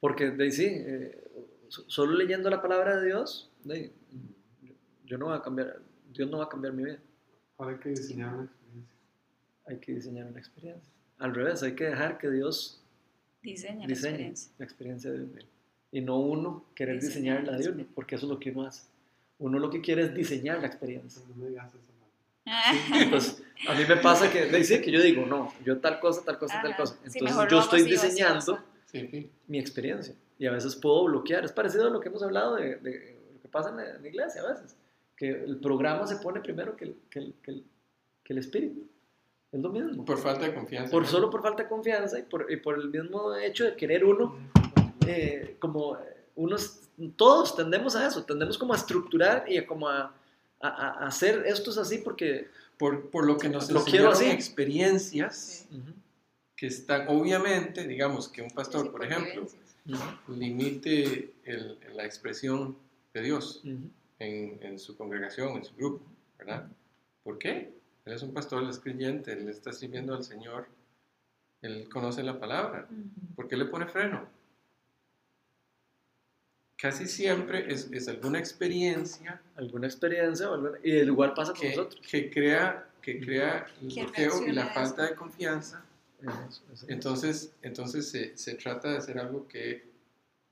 [0.00, 1.24] Porque de ahí sí, eh,
[1.68, 3.92] so- solo leyendo la palabra de Dios, de ahí,
[5.04, 5.80] yo no voy a cambiar,
[6.12, 6.98] Dios no va a cambiar mi vida.
[7.58, 8.96] Ahora hay que diseñar una experiencia.
[9.66, 10.92] Hay que diseñar una experiencia.
[11.18, 12.81] Al revés, hay que dejar que Dios
[13.42, 14.52] Diseña la diseñe experiencia.
[14.58, 15.32] la experiencia de uno.
[15.90, 18.66] Y no uno querer Diseñar diseñarla la de uno, porque eso es lo que uno
[18.66, 18.82] hace.
[19.38, 21.20] Uno lo que quiere es diseñar la experiencia.
[21.28, 21.78] No me digas eso.
[22.00, 23.02] man.
[23.02, 26.38] Entonces, a mí me pasa que, sí, que yo digo, no, yo tal cosa, tal
[26.38, 26.76] cosa, tal Ajá.
[26.80, 26.94] cosa.
[26.94, 28.58] Sí, Entonces mejor yo estoy diseñando.
[28.86, 29.30] Sí, sí.
[29.48, 30.14] mi experiencia.
[30.38, 31.44] Y a veces puedo bloquear.
[31.44, 34.02] Es parecido a lo que hemos hablado de, de lo que pasa en la, en
[34.02, 34.76] la iglesia a veces.
[35.16, 37.64] que el programa se pone primero que el, que el, que el,
[38.24, 38.86] que el espíritu.
[39.52, 40.04] Es lo mismo.
[40.04, 40.90] Por falta de confianza.
[40.90, 41.08] Por, ¿no?
[41.08, 44.36] solo por falta de confianza y por, y por el mismo hecho de querer uno,
[45.06, 45.98] eh, como
[46.36, 46.80] unos,
[47.16, 50.14] todos tendemos a eso, tendemos como a estructurar y a como a,
[50.60, 52.48] a, a hacer estos así porque...
[52.78, 54.30] Por, por lo que nos Lo quiero enseñaron así.
[54.34, 55.68] experiencias
[56.56, 59.46] que están, obviamente, digamos que un pastor, Sí, por ejemplo,
[60.28, 62.76] limite el- la expresión
[63.14, 63.88] de Dios Ujú.
[64.18, 66.04] en, en su congregación, en su grupo,
[66.38, 66.66] ¿verdad?
[67.22, 67.70] ¿Por qué?
[68.04, 70.66] Él es un pastor, él es creyente, él está sirviendo al Señor,
[71.60, 72.88] él conoce la palabra.
[73.36, 74.26] ¿Por qué le pone freno?
[76.76, 80.48] Casi siempre es, es alguna experiencia alguna experiencia
[80.82, 82.04] y igual pasa con nosotros.
[82.10, 85.84] que crea, que crea el Que bloqueo y la falta de confianza.
[86.88, 89.84] Entonces, entonces se, se trata de hacer algo que,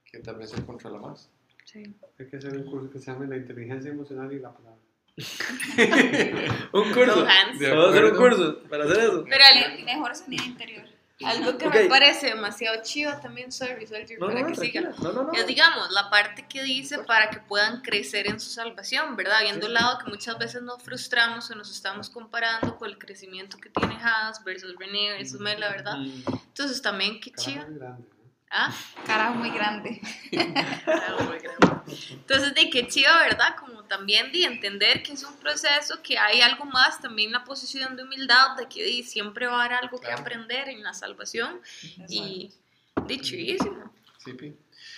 [0.05, 1.29] que tal vez se controla más.
[1.65, 1.95] Sí.
[2.17, 4.80] Hay que hacer un curso que se llame la inteligencia emocional y la palabra.
[6.73, 7.25] un curso.
[7.25, 9.25] Vamos a hacer un curso para hacer eso.
[9.27, 10.85] Pero Ale, Mejor sonido interior.
[11.23, 11.73] algo que Ok.
[11.75, 14.81] me parece demasiado chido también, sorry, Soldier, No, para no, que siga.
[14.81, 15.03] tranquila.
[15.11, 15.33] No, no, no.
[15.33, 19.41] Es, digamos, la parte que dice para que puedan crecer en su salvación, ¿verdad?
[19.43, 23.57] Viendo el lado que muchas veces nos frustramos o nos estamos comparando con el crecimiento
[23.59, 25.97] que tiene Haas versus René versus Mela, ¿verdad?
[25.97, 26.23] Mm.
[26.47, 27.31] Entonces también, qué
[28.51, 29.39] Carajo, chido.
[29.39, 30.53] muy grande, ¿no?
[30.55, 30.81] ¿Ah?
[30.85, 31.61] Carajo muy grande.
[32.11, 33.55] Entonces, de qué chido, ¿verdad?
[33.59, 37.95] Como también de entender que es un proceso, que hay algo más, también la posición
[37.95, 40.21] de humildad, de que di, siempre va a haber algo que Claro.
[40.21, 41.61] aprender en la salvación.
[42.09, 42.51] Y
[43.07, 43.93] dichísimo.
[44.23, 44.55] Sí, Pi.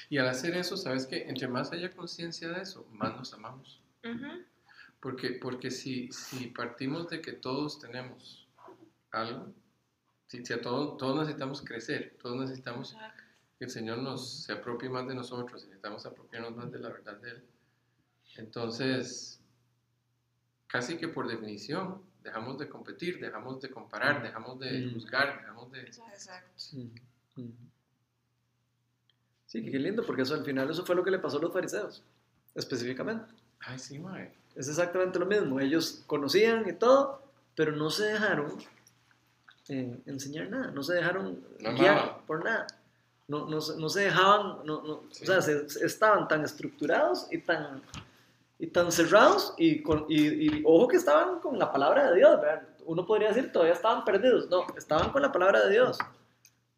[0.09, 1.23] Y al hacer eso, ¿sabes qué?
[1.27, 3.79] Entre más haya conciencia de eso, más nos amamos.
[4.03, 4.43] Ujú.
[4.99, 8.47] Porque, porque si, si partimos de que todos tenemos
[9.11, 9.53] algo,
[10.27, 12.95] si, si a todos, todos necesitamos crecer, todos necesitamos
[13.63, 17.15] que el Señor nos se apropie más de nosotros, necesitamos apropiarnos más de la verdad
[17.21, 17.43] de Él.
[18.35, 19.39] Entonces,
[20.67, 24.93] casi que por definición, dejamos de competir, dejamos de comparar, dejamos de Mm.
[24.95, 25.79] juzgar, dejamos de...
[25.79, 26.49] Exacto.
[26.73, 27.51] Mm, mm.
[29.45, 31.53] Sí, qué lindo, porque eso al final eso fue lo que le pasó a los
[31.53, 32.03] fariseos,
[32.55, 33.33] específicamente.
[33.61, 34.33] Ay, sí, mae.
[34.55, 35.61] Es exactamente lo mismo.
[35.61, 37.21] Ellos conocían y todo,
[37.55, 38.57] pero no se dejaron
[39.69, 42.67] eh, enseñar nada, no se dejaron No guiar por nada.
[43.27, 45.23] No, no, se- no se dejaban, no, no- Sí.
[45.23, 47.81] o sea, se- se- estaban tan estructurados y tan,
[48.59, 52.39] y tan cerrados y, con, y, y ojo que estaban con la palabra de Dios,
[52.41, 52.67] ¿verdad?
[52.85, 54.49] Uno podría decir, todavía estaban perdidos.
[54.49, 55.97] No, estaban con la palabra de Dios.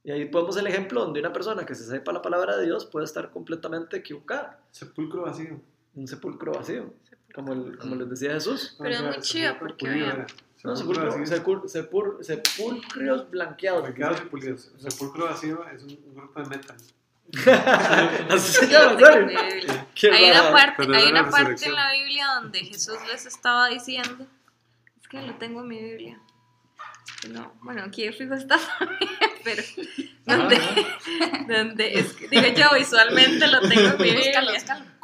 [0.04, 2.86] Y ahí podemos el ejemplo donde una persona que se sepa la palabra de Dios
[2.86, 5.60] puede estar completamente equivocada, Sepulcro vacío.
[5.96, 6.94] un sepulcro vacío,
[7.34, 8.76] como, el, como les decía Jesús.
[8.78, 10.28] Pero es muy chido porque, pulido vea, era.
[10.66, 11.86] No, Sepulcro sepulcro, vacío.
[11.90, 13.82] sepul- sepul- sepulcros blanqueados.
[13.84, 14.72] Blanqueados y pulidos.
[14.78, 16.78] Sepulcro vacío es un, un grupo de metal.
[18.30, 19.18] Así se Yo llama, lo tengo ¿sabes?
[19.18, 19.88] en mi Biblia.
[19.96, 24.28] Qué Hay una parte, hay una parte en la Biblia donde Jesús les estaba diciendo,
[25.02, 26.20] es que lo tengo en mi Biblia.
[27.30, 29.10] No, bueno, aquí fijo está también,
[29.46, 29.64] pero
[30.26, 30.60] donde,
[31.48, 34.44] donde es que, digo yo visualmente lo tengo en mi Biblia.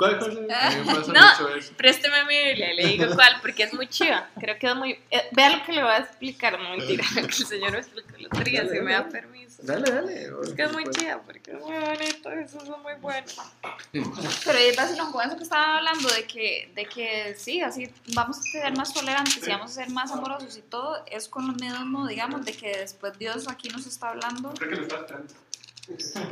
[0.01, 0.17] ¿Cuál
[0.49, 0.83] No.
[0.83, 1.73] mucho eso.
[1.77, 4.27] Présteme mi Biblia y le digo cuál, porque es muy chiva.
[4.39, 4.93] Creo que es muy.
[5.11, 8.15] eh, vea lo que le voy a explicar, no mentira, que el señor me explicó
[8.17, 9.61] el otro día, Dale, si me da permiso.
[9.61, 10.23] Dale, dale.
[10.43, 13.27] Es que es muy chiva, porque es muy bonito, eso es muy bueno.
[13.91, 18.39] Pero es vacilón con eso que estaba hablando de que, de que sí, así vamos
[18.39, 21.53] a ser más tolerantes y vamos a ser más amorosos y todo, es con lo
[21.53, 25.21] mismo, digamos, de que después Dios aquí nos está hablando Creo que le falta.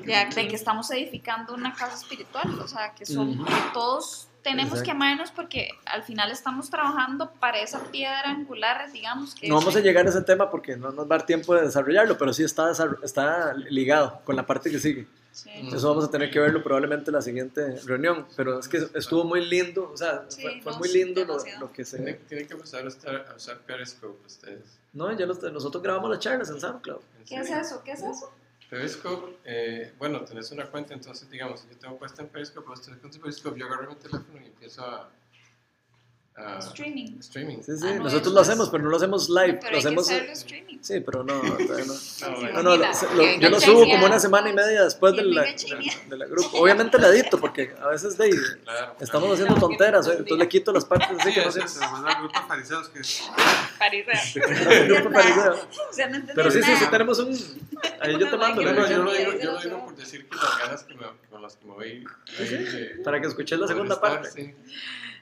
[0.06, 4.80] ya, de que estamos edificando una casa espiritual, o sea, que, son, que todos tenemos
[4.80, 4.86] Exacto.
[4.86, 9.76] que amarnos porque al final estamos trabajando para esa piedra angular, digamos, que No vamos
[9.76, 12.32] a llegar a ese tema porque no nos va a dar tiempo de desarrollarlo, pero
[12.34, 12.72] sí está,
[13.04, 15.08] está ligado con la parte que sigue.
[15.32, 15.50] Sí.
[15.72, 19.24] Eso vamos a tener que verlo probablemente en la siguiente reunión, pero es que estuvo
[19.26, 22.16] muy lindo, o sea, Sí, fue, fue no, muy sí, lindo lo, lo que Tienen,
[22.16, 22.26] se...
[22.28, 24.79] tienen que empezar a usar, a usar Periscope ustedes.
[24.94, 27.02] No, ya los- nosotros grabamos las charlas en SoundCloud.
[27.20, 27.84] ¿En ¿Qué es eso?
[27.84, 28.32] ¿Qué es eso?
[28.70, 32.82] Periscope, eh, bueno, tenés una cuenta, entonces, digamos, si yo tengo cuenta en Periscope, vos
[32.82, 35.10] tenés cuenta en Periscope, yo agarro mi teléfono y empiezo a...
[36.40, 37.20] a Streaming.
[37.20, 37.58] streaming.
[37.62, 39.72] Sí, sí, Ah, no, nosotros lo hacemos, pero no lo hacemos live, Pero lo hay
[39.72, 40.06] que hacemos...
[40.10, 40.78] hacerlo streaming.
[40.82, 41.86] Sí, pero no, todavía
[42.54, 42.64] no.
[42.64, 46.58] No, lo- yo lo subo como una semana y media después de la, de grupo.
[46.60, 48.32] Obviamente la edito porque a veces de ahí
[48.64, 49.34] Claro, estamos claro.
[49.34, 50.12] haciendo tonteras, ¿eh?
[50.12, 51.68] entonces le quito las partes así Sí, que no sé.
[51.68, 53.02] Se manda al grupo de fariseos que
[53.78, 54.44] Pariseo.
[54.72, 55.54] El grupo fariseo.
[55.90, 57.28] O sea, no entendí Pero sí, sí, sí tenemos un...
[58.00, 58.72] Ahí yo te mando, yo
[59.04, 62.06] lo digo, por decir que las ganas que me, con las que me voy...
[63.04, 64.56] Para que escuches la segunda parte.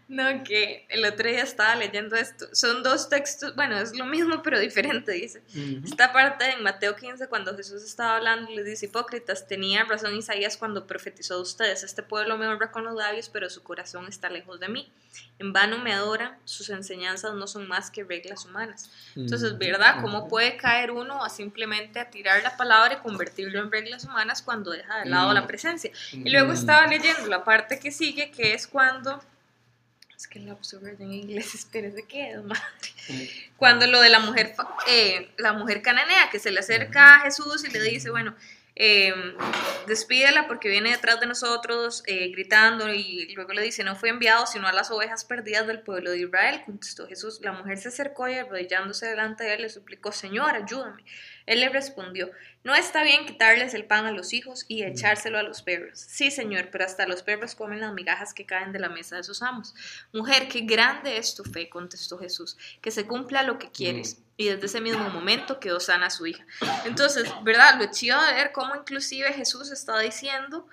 [0.09, 2.47] No, que el otro día estaba leyendo esto.
[2.53, 5.41] Son dos textos, bueno, es lo mismo pero diferente, dice.
[5.83, 10.55] Esta parte en Mateo 15, cuando Jesús estaba hablando, les dice, hipócritas, tenía razón Isaías
[10.55, 14.29] cuando profetizó a ustedes, este pueblo me honra con los labios, pero su corazón está
[14.29, 14.89] lejos de mí.
[15.39, 18.89] En vano me adoran, sus enseñanzas no son más que reglas humanas.
[19.15, 20.01] Entonces, ¿verdad?
[20.01, 24.41] ¿Cómo puede caer uno a simplemente a tirar la palabra y convertirlo en reglas humanas
[24.41, 25.91] cuando deja de lado la presencia?
[26.13, 29.21] Y luego estaba leyendo la parte que sigue, que es cuando
[30.17, 33.29] es que la absurdo en inglés, espérese que es madre.
[33.55, 34.55] Cuando lo de la mujer,
[34.87, 38.35] eh, la mujer cananea que se le acerca a Jesús y le dice, bueno,
[38.79, 39.11] eh,
[39.87, 44.45] despídela porque viene detrás de nosotros eh, gritando y luego le dice, no fue enviado
[44.45, 46.61] sino a las ovejas perdidas del pueblo de Israel.
[46.63, 51.03] Contestó Jesús, la mujer se acercó y arrodillándose delante de él le suplicó, Señor, ayúdame.
[51.47, 52.29] Él le respondió,
[52.63, 55.97] no está bien quitarles el pan a los hijos y echárselo a los perros.
[55.97, 59.23] Sí, señor, pero hasta los perros comen las migajas que caen de la mesa de
[59.23, 59.73] sus amos.
[60.13, 64.21] Mujer, qué grande es tu fe, contestó Jesús, que se cumpla lo que quieres.
[64.37, 66.45] Y desde ese mismo momento quedó sana su hija.
[66.85, 67.79] Entonces, ¿verdad?
[67.79, 70.67] Lo chido de ver cómo inclusive Jesús está diciendo,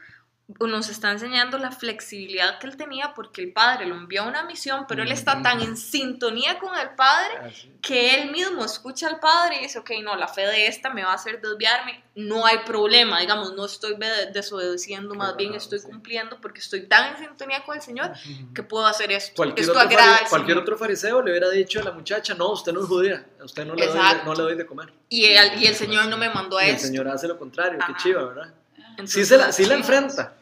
[0.60, 4.44] nos está enseñando la flexibilidad que él tenía porque el padre lo envió a una
[4.44, 7.48] misión, pero él está tan en sintonía con el padre Ah,
[7.80, 11.02] que él mismo escucha al padre y dice, ok, no, la fe de esta me
[11.02, 15.80] va a hacer desviarme, no hay problema, digamos, no estoy de- desobedeciendo, más bien estoy
[15.80, 18.12] cumpliendo porque estoy tan en sintonía con el Señor
[18.54, 19.32] que puedo hacer esto.
[19.36, 22.34] Cualquier, esto otro, agrada fari- al cualquier otro fariseo le hubiera dicho a la muchacha,
[22.34, 24.92] no, usted no es judía, a usted no le, doy no le doy de comer.
[25.08, 26.78] Y el, y el Señor no me mandó a Y el.
[26.78, 27.96] Señor hace lo contrario, qué Ajá.
[28.02, 28.54] chiva, ¿verdad?
[28.98, 30.34] Entonces, Sí, se la, sí la enfrenta,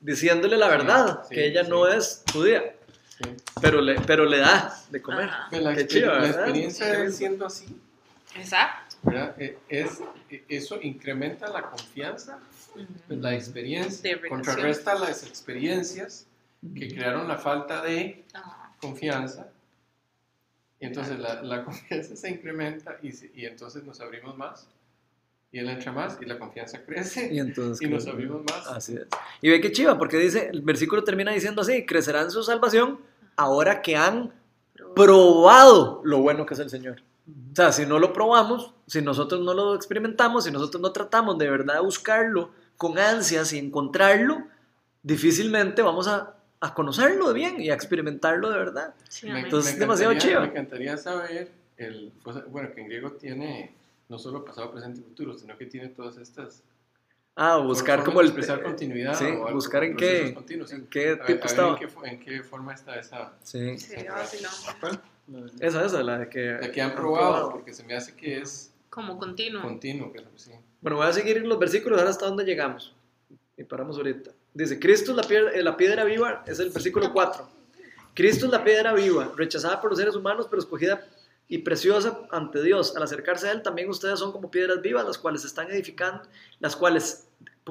[0.00, 1.70] diciéndole la verdad, sí, que ella sí.
[1.70, 2.74] no es judía,
[3.22, 3.30] Sí.
[3.60, 5.28] pero le, pero le da de comer.
[5.50, 7.66] La, exper- chiva, la experiencia de él siendo así,
[8.36, 8.96] Exacto.
[9.02, 9.34] ¿verdad?
[9.38, 9.98] Eh, Es,
[10.30, 12.38] eh, eso incrementa la confianza,
[12.74, 12.86] pues,
[13.20, 16.26] la experiencia, contrarresta las experiencias
[16.76, 18.72] que crearon la falta de Ajá.
[18.80, 19.48] confianza.
[20.80, 23.08] Y entonces la, la confianza se incrementa y,
[23.40, 24.68] y entonces nos abrimos más.
[25.50, 28.66] Y él entra más y la confianza crece Y entonces y nos abrimos más.
[28.66, 29.06] Así es.
[29.40, 33.00] Y ve que chiva, porque dice, el versículo termina diciendo así, crecerá en su salvación
[33.36, 34.32] ahora que han
[34.94, 37.02] probado lo bueno que es el Señor.
[37.52, 41.38] O sea, si no lo probamos, si nosotros no lo experimentamos, si nosotros no tratamos
[41.38, 44.44] de verdad de buscarlo con ansias y encontrarlo,
[45.02, 48.94] difícilmente vamos a, a conocerlo bien y a experimentarlo de verdad.
[49.08, 49.28] Sí.
[49.28, 50.40] Entonces, me es demasiado chiva.
[50.40, 53.74] Me encantaría saber, el, pues, bueno, que en griego tiene
[54.08, 56.62] no solo pasado, presente y futuro, sino que tiene todas estas...
[57.36, 58.26] Ah, buscar como el...
[58.26, 61.78] expresar continuidad sí, o algo, buscar en qué, continuos, en qué tipo estaba.
[61.78, 63.32] en, qué, en qué forma está esa...
[63.42, 63.94] Sí, Sí.
[64.80, 65.00] ¿Cuál?
[65.60, 66.52] esa, esa, la de que...
[66.60, 69.62] La que han probado, porque se me hace que es Como continuo.
[69.62, 70.12] continuo.
[70.12, 70.52] Que, sí.
[70.80, 72.94] Bueno, voy a seguir en los versículos, ahora hasta dónde llegamos.
[73.56, 74.30] Y paramos ahorita.
[74.54, 77.48] Dice, Cristo es la piedra, eh, la piedra viva, es el versículo 4.
[78.14, 81.06] Cristo es la piedra viva, rechazada por los seres humanos, pero escogida
[81.48, 82.94] y preciosa ante Dios.
[82.96, 86.22] Al acercarse a Él, también ustedes son como piedras vivas, las cuales se están edificando,
[86.60, 87.26] las cuales,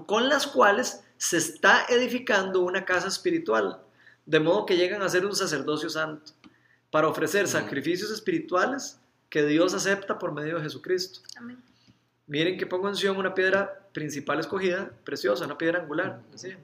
[0.05, 3.80] con las cuales se está edificando una casa espiritual,
[4.25, 6.32] de modo que llegan a ser un sacerdocio santo,
[6.89, 8.99] para ofrecer sacrificios espirituales
[9.30, 11.19] que Dios acepta por medio de Jesucristo.
[11.36, 11.61] Amén.
[12.28, 16.57] Miren que pongo en Sion una piedra principal escogida, preciosa, una piedra angular, decía,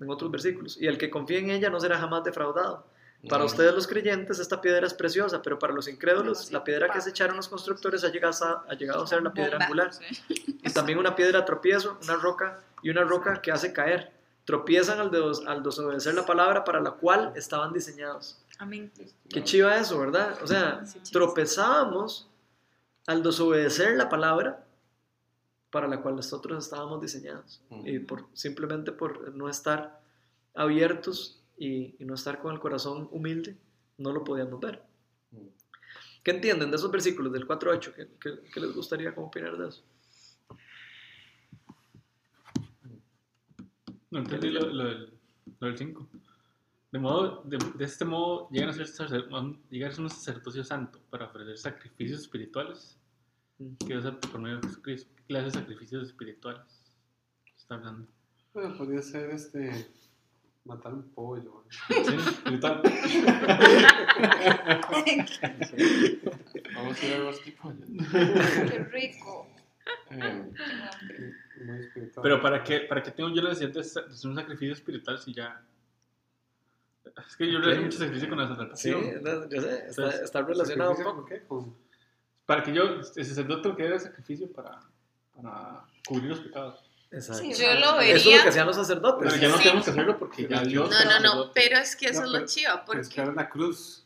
[0.00, 0.76] en otros versículos.
[0.80, 2.84] Y el que confía en ella no será jamás defraudado.
[3.28, 3.46] Para No.
[3.46, 7.10] ustedes los creyentes esta piedra es preciosa, pero para los incrédulos la piedra que se
[7.10, 9.90] echaron los constructores ha llegado a, ha llegado a ser la piedra angular.
[10.28, 14.12] Y también una piedra de tropiezo, una roca y una roca que hace caer.
[14.44, 18.38] Tropiezan al, des- al desobedecer la palabra para la cual estaban diseñados.
[18.58, 18.90] Amén.
[19.28, 20.38] Qué chiva eso, ¿verdad?
[20.42, 22.28] O sea, tropezábamos
[23.06, 24.64] al desobedecer la palabra
[25.70, 27.60] para la cual nosotros estábamos diseñados.
[27.84, 30.00] Y por, simplemente por no estar
[30.54, 33.56] abiertos y, y no estar con el corazón humilde,
[33.98, 34.82] no lo podíamos ver.
[36.22, 37.92] ¿Qué entienden de esos versículos del 4 a 8?
[37.96, 39.82] ¿Qué, qué- qué les gustaría como opinar de eso?
[44.10, 45.12] No entendí lo, lo del,
[45.60, 46.08] lo del 5.
[46.92, 48.86] De, modo, de, de este modo llegan a ser,
[49.70, 52.98] llegar a ser un sacerdocio santo para ofrecer sacrificios espirituales
[53.80, 55.10] que Dios hace por medio de Jesucristo.
[55.16, 56.92] ¿Qué clase de sacrificios espirituales
[57.56, 58.08] está hablando?
[58.54, 59.90] Bueno, podría ser este.
[60.68, 61.64] Matar un pollo.
[61.88, 62.82] Sí, espiritual.
[66.74, 67.74] Vamos a ir a los tipos.
[68.70, 69.46] Qué rico.
[70.10, 70.52] Eh,
[71.64, 72.22] Muy espiritual.
[72.22, 75.32] Pero para qué, para qué tengo yo la necesidad de hacer un sacrificio espiritual si
[75.32, 75.62] ya...
[77.26, 77.84] Es que yo realizo Ok.
[77.86, 78.46] mucho sacrificio con la
[78.76, 79.22] Sí, salvación.
[79.22, 81.16] no, yo sé, está, Entonces, está relacionado un ¿Sacrificio poco.
[81.16, 81.46] con qué?
[81.46, 81.76] Con-
[82.44, 84.78] Para que yo, el sacerdote tengo que dar el sacrificio para,
[85.34, 86.87] para cubrir los pecados.
[87.10, 87.42] Exacto.
[87.42, 88.36] Sí, Yo lo Eso es vería.
[88.38, 89.32] lo que hacían los sacerdotes.
[89.32, 89.62] Pero ya no Sí.
[89.62, 90.90] tenemos que hacerlo porque ya Dios.
[90.90, 93.30] No, no, no, pero es que eso No, es lo chiva, Pero es que porque...
[93.30, 94.04] era la cruz.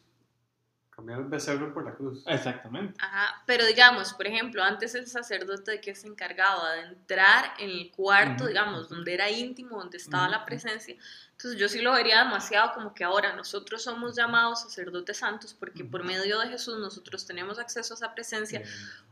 [0.91, 2.23] Cambiar el becerro por la cruz.
[2.27, 2.95] Exactamente.
[3.01, 7.71] Ajá, pero digamos, por ejemplo, antes el sacerdote de que se encargaba de entrar en
[7.71, 10.95] el cuarto, digamos, donde era íntimo, donde estaba la presencia.
[11.43, 15.85] Entonces yo sí lo vería demasiado como que ahora nosotros somos llamados sacerdotes santos porque
[15.85, 18.63] por medio de Jesús nosotros tenemos acceso a esa presencia.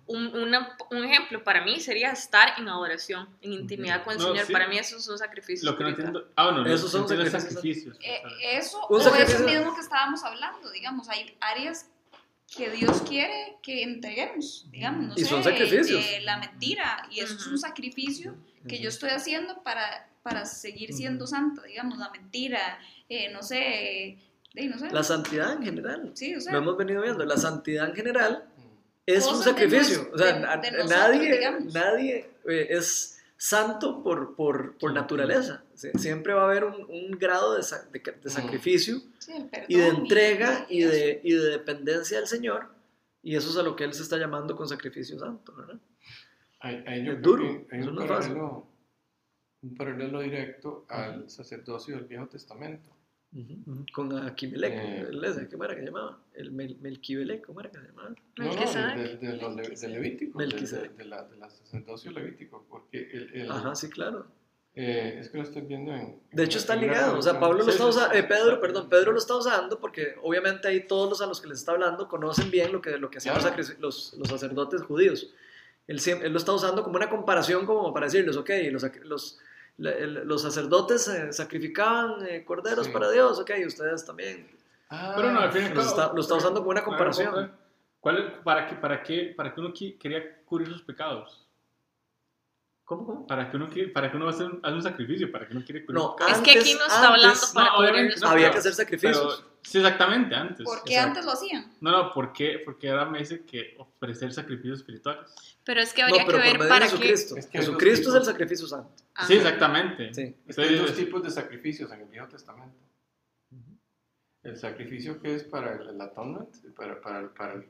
[0.06, 4.28] Un, una- un ejemplo para mí sería estar en adoración, en intimidad con el No,
[4.28, 4.46] Señor.
[4.46, 4.52] sí.
[4.52, 5.68] Para mí eso es un sacrificio.
[5.68, 6.28] Lo que no entiendo.
[6.36, 7.42] Ah, bueno, Esos son sacrificios.
[7.42, 7.96] sacrificios.
[8.00, 11.90] Eh, sea, eso Un o sacrificio- eso mismo que estábamos hablando, digamos, hay áreas
[12.56, 16.04] que Dios quiere que entreguemos, digamos, no Y sé, son sacrificios.
[16.04, 18.36] eh, la mentira, y eso es un sacrificio
[18.68, 24.08] que yo estoy haciendo para, para seguir siendo santa, digamos, la mentira, eh, no sé,
[24.54, 26.10] eh, no sé, La santidad en general.
[26.14, 27.24] sí, o sea, Lo hemos venido viendo.
[27.24, 28.44] La santidad en general
[29.06, 30.02] es un de sacrificio.
[30.04, 30.40] nos- o sea, de-
[30.70, 31.74] de nosotros, nadie, digamos.
[31.74, 34.94] nadie eh, es santo por, por, por Sí.
[34.94, 35.62] naturaleza.
[35.74, 37.62] Sie- Siempre va a haber un, un grado de,
[37.92, 39.32] de de sacrificio sí,
[39.68, 42.68] y de entrega y de, y de dependencia del Señor.
[43.22, 45.54] Y eso es a lo que Él se está llamando con sacrificio santo.
[45.56, 45.78] ¿verdad?
[46.60, 48.32] Ahí yo Es duro, que hay eso un no es fácil.
[48.34, 48.66] paralelo,
[49.62, 52.88] un paralelo directo al sacerdocio del Viejo Testamento.
[53.32, 53.86] Ujú.
[53.92, 55.00] Con Aquimelec, Eh.
[55.10, 56.18] el ¿cómo era que se llamaba?
[56.34, 58.08] El Mel, Melquimelec, ¿cómo era que se llamaba?
[58.38, 62.10] No, no, de, de, lo le- de Levítico, de, de, de la, de la sacerdocio
[62.10, 64.26] levítico, porque el, el- Ajá, sí, claro.
[64.74, 66.18] eh, es que lo estoy viendo en...
[66.32, 67.38] De hecho en está la primera ligado, o sea.
[67.38, 71.08] Pablo lo está usando, eh, Pedro, perdón, Pedro lo está usando porque obviamente ahí todos
[71.08, 73.44] los a los que les está hablando conocen bien lo que, lo que hacían los,
[73.44, 73.62] Claro.
[73.80, 75.32] los, los sacerdotes judíos.
[75.86, 79.38] Él, él lo está usando como una comparación como para decirles, ok, los, los,
[79.78, 82.92] la- el- los sacerdotes eh, sacrificaban eh, corderos Sí.
[82.92, 84.48] para Dios, ok, ustedes también.
[84.88, 86.82] Ah, Pero no, al fin y al Lo cabo- está- lo está usando como una
[86.84, 87.52] comparación.
[88.00, 91.46] ¿Cuál es- para, qué, para, qué, ¿Para qué uno quería cubrir sus pecados?
[92.90, 93.06] ¿Cómo?
[93.06, 93.24] cómo?
[93.28, 95.30] ¿Para qué uno, quiere- para qué uno hace un, hace un sacrificio?
[95.30, 97.76] ¿Para qué uno quiere cubrir No, Es que aquí no está hablando antes- para No,
[97.78, 99.36] obviamente Había pero- que hacer sacrificios.
[99.38, 100.64] Pero, sí, exactamente, antes.
[100.64, 101.08] porque Exacto.
[101.10, 101.72] antes lo hacían.
[101.80, 102.60] No, no, ¿por qué?
[102.64, 105.30] Porque ahora me dice que ofrecer sacrificios espirituales.
[105.62, 106.90] Pero es que No, habría pero que por ver para qué.
[106.90, 107.36] Jesucristo.
[107.36, 108.90] Es que Jesucristo es el sacrificio santo.
[109.14, 109.26] Ajá.
[109.28, 110.12] Sí, exactamente.
[110.12, 110.34] Sí.
[110.48, 112.74] Es que hay dos tipos de sacrificios en el Viejo Testamento.
[114.42, 117.66] El sacrificio que es para el, el atonement, para, para, para el-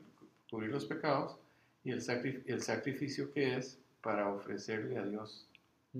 [0.49, 1.37] cubrir los pecados,
[1.83, 5.47] y el, sacri- el sacrificio que es para ofrecerle a Dios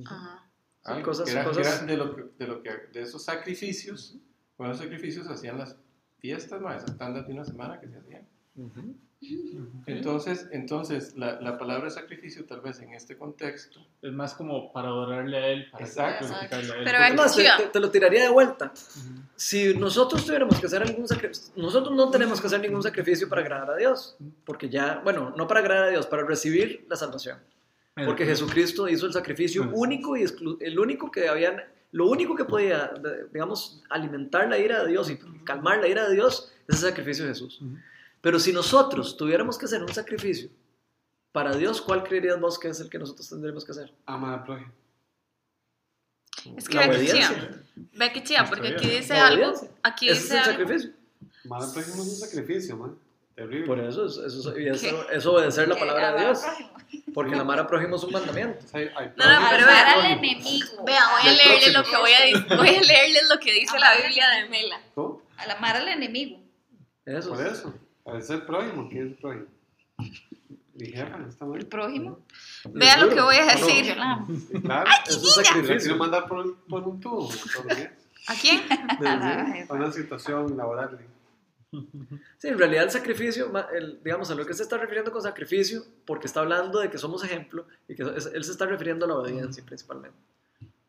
[0.05, 0.47] Ajá.
[0.83, 3.23] Son algo, cosas- que era, cosas- era de, lo que, de, lo que, de esos
[3.23, 4.17] sacrificios,
[4.57, 5.75] con esos sacrificios hacían las
[6.19, 8.27] fiestas, más esas tandas de una semana que se hacían.
[9.85, 14.87] Entonces, entonces la, la palabra sacrificio tal vez en este contexto, es más como para
[14.87, 16.25] adorarle a él, para Exacto.
[16.27, 16.83] glorificarle a él.
[16.83, 18.71] Pero No, te, te- lo tiraría de vuelta.
[19.35, 23.41] Si nosotros tuviéramos que hacer algún sacrificio, nosotros no tenemos que hacer ningún sacrificio para
[23.41, 27.37] agradar a Dios, porque ya, bueno, no para agradar a Dios, para recibir la salvación,
[27.93, 30.25] porque Jesucristo hizo el sacrificio único y
[30.61, 31.61] el único que habían,
[31.91, 32.91] lo único que podía,
[33.31, 37.25] digamos, alimentar la ira de Dios y calmar la ira de Dios es el sacrificio
[37.25, 37.61] de Jesús.
[38.21, 40.49] Pero si nosotros tuviéramos que hacer un sacrificio
[41.31, 43.91] para Dios, ¿cuál creerías vos que es el que nosotros tendríamos que hacer?
[44.05, 44.71] Ama al prójimo.
[46.57, 47.63] Es que La ve que chía.
[47.75, 49.53] Ve que chía, porque aquí dice algo.
[49.83, 50.51] Aquí Ese es el algo.
[50.51, 50.91] sacrificio.
[51.45, 52.95] Amar al prójimo es un sacrificio, man.
[53.35, 53.65] Terrible.
[53.67, 57.00] Por eso, es, eso, obedecer la palabra de amar al Dios.
[57.13, 58.65] Porque el amar al prójimo es un mandamiento.
[58.73, 60.83] Hay- hay No, no, pero Amar al enemigo.
[60.85, 63.95] Vea, voy a leerles lo que voy a, voy a leerles lo que dice la
[63.95, 64.81] Biblia de Mela.
[64.95, 65.21] ¿Cómo?
[65.37, 66.39] Al amar al enemigo.
[67.05, 67.29] Eso.
[67.29, 67.73] Por eso.
[68.17, 68.87] Es el prójimo.
[68.89, 69.45] ¿Quién es el prójimo?
[71.55, 72.19] El prójimo.
[72.65, 73.51] Vea lo duro, que voy a ¿o no?
[73.51, 73.85] decir.
[73.85, 74.89] Sí, claro.
[75.07, 75.95] Es un sacrificio.
[75.97, 77.29] mandar por, un- por un tubo.
[78.27, 78.61] ¿A quién?
[78.99, 80.97] Desde- A una situación laboral.
[82.37, 85.83] Sí, en realidad el sacrificio, el, digamos, a lo que se está refiriendo con sacrificio,
[86.05, 89.07] porque está hablando de que somos ejemplo, y que es- él se está refiriendo a
[89.07, 90.17] la obediencia principalmente.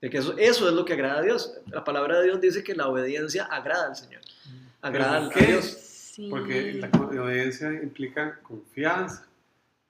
[0.00, 1.54] De que eso, eso es lo que agrada a Dios.
[1.66, 4.22] La palabra de Dios dice que la obediencia agrada al Señor.
[4.80, 5.48] Agrada ¿Pero a?
[5.48, 5.64] Dios.
[5.64, 6.28] Sí.
[6.28, 9.26] Porque la obediencia implica confianza.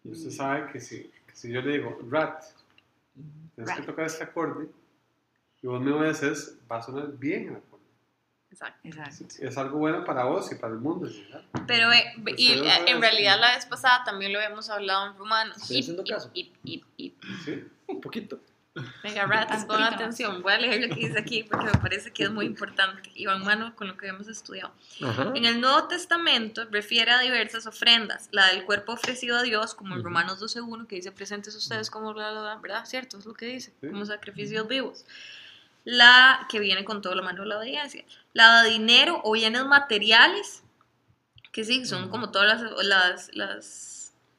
[0.04, 2.42] Y usted sabe que si, que si yo le digo rat,
[3.54, 4.66] tienes que tocar este acorde,
[5.62, 7.58] y vos me obedeces, va a sonar bien.
[8.52, 8.80] Exacto.
[8.88, 9.34] Exacto.
[9.40, 11.08] Es algo bueno para vos y para el mundo.
[11.08, 11.42] ¿verdad?
[11.66, 15.16] Pero ve- ve- y eh, en realidad la vez pasada también lo hemos hablado en
[15.18, 15.56] Romanos.
[15.56, 16.30] Estoy haciendo caso.
[16.34, 17.64] Y, y, y, Sí.
[17.86, 18.38] Un poquito.
[19.02, 19.24] Venga,
[19.66, 19.94] pongan más.
[19.94, 20.40] atención.
[20.40, 23.26] Voy a leer lo que dice aquí porque me parece que es muy importante y
[23.26, 24.72] va en mano con lo que hemos estudiado.
[25.04, 25.30] Ajá.
[25.34, 29.96] En el Nuevo Testamento refiere a diversas ofrendas, la del cuerpo ofrecido a Dios, como
[29.96, 30.02] en.
[30.02, 32.86] Romanos 12.1, que dice presentes ustedes como, bla, bla, bla", ¿verdad?
[32.86, 33.18] ¿Cierto?
[33.18, 35.04] Es lo que dice, como sacrificios vivos.
[35.84, 38.04] La que viene con todo lo mano de la obediencia.
[38.32, 40.62] La de dinero o bienes materiales,
[41.52, 43.92] que sí, son como todas las, las, las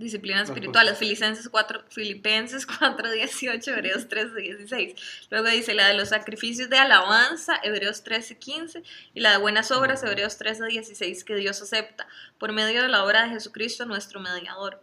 [0.04, 0.98] disciplinas espirituales.
[0.98, 4.96] Filipenses 4, Filipenses 4, 18, Hebreos 13, 16.
[5.30, 8.84] Luego dice la de los sacrificios de alabanza, Hebreos 13, 15.
[9.14, 13.04] Y la de buenas obras, Hebreos 13, 16, que Dios acepta por medio de la
[13.04, 14.82] obra de Jesucristo, nuestro mediador.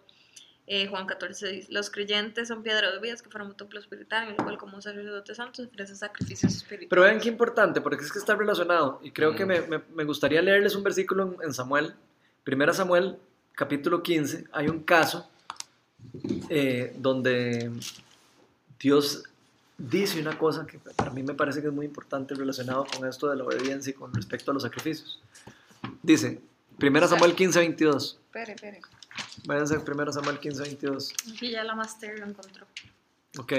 [0.72, 4.22] Eh, Juan 14 dice, los creyentes son piedra de vidas que fueron un templo espiritual,
[4.22, 6.88] en el cual como sacerdotes santos ofrecen sacrificios espirituales.
[6.90, 9.00] Pero vean qué importante, porque es que está relacionado.
[9.02, 11.92] Y creo que me, me- me gustaría leerles un versículo en, en Samuel.
[12.44, 13.18] Primera Samuel,
[13.52, 14.44] capítulo 15.
[14.52, 15.28] Hay un caso
[16.48, 17.72] eh, donde
[18.78, 19.24] Dios
[19.76, 23.28] dice una cosa que para mí me parece que es muy importante relacionado con esto
[23.28, 25.20] de la obediencia y con respecto a los sacrificios.
[26.00, 26.40] Dice,
[26.78, 28.18] Primera Samuel 15, 22.
[28.26, 28.80] Espere, espere.
[29.46, 31.12] Váyanse a Primera Samuel 15, 22.
[31.32, 32.66] Aquí ya la master lo encontró.
[33.38, 33.52] Ok.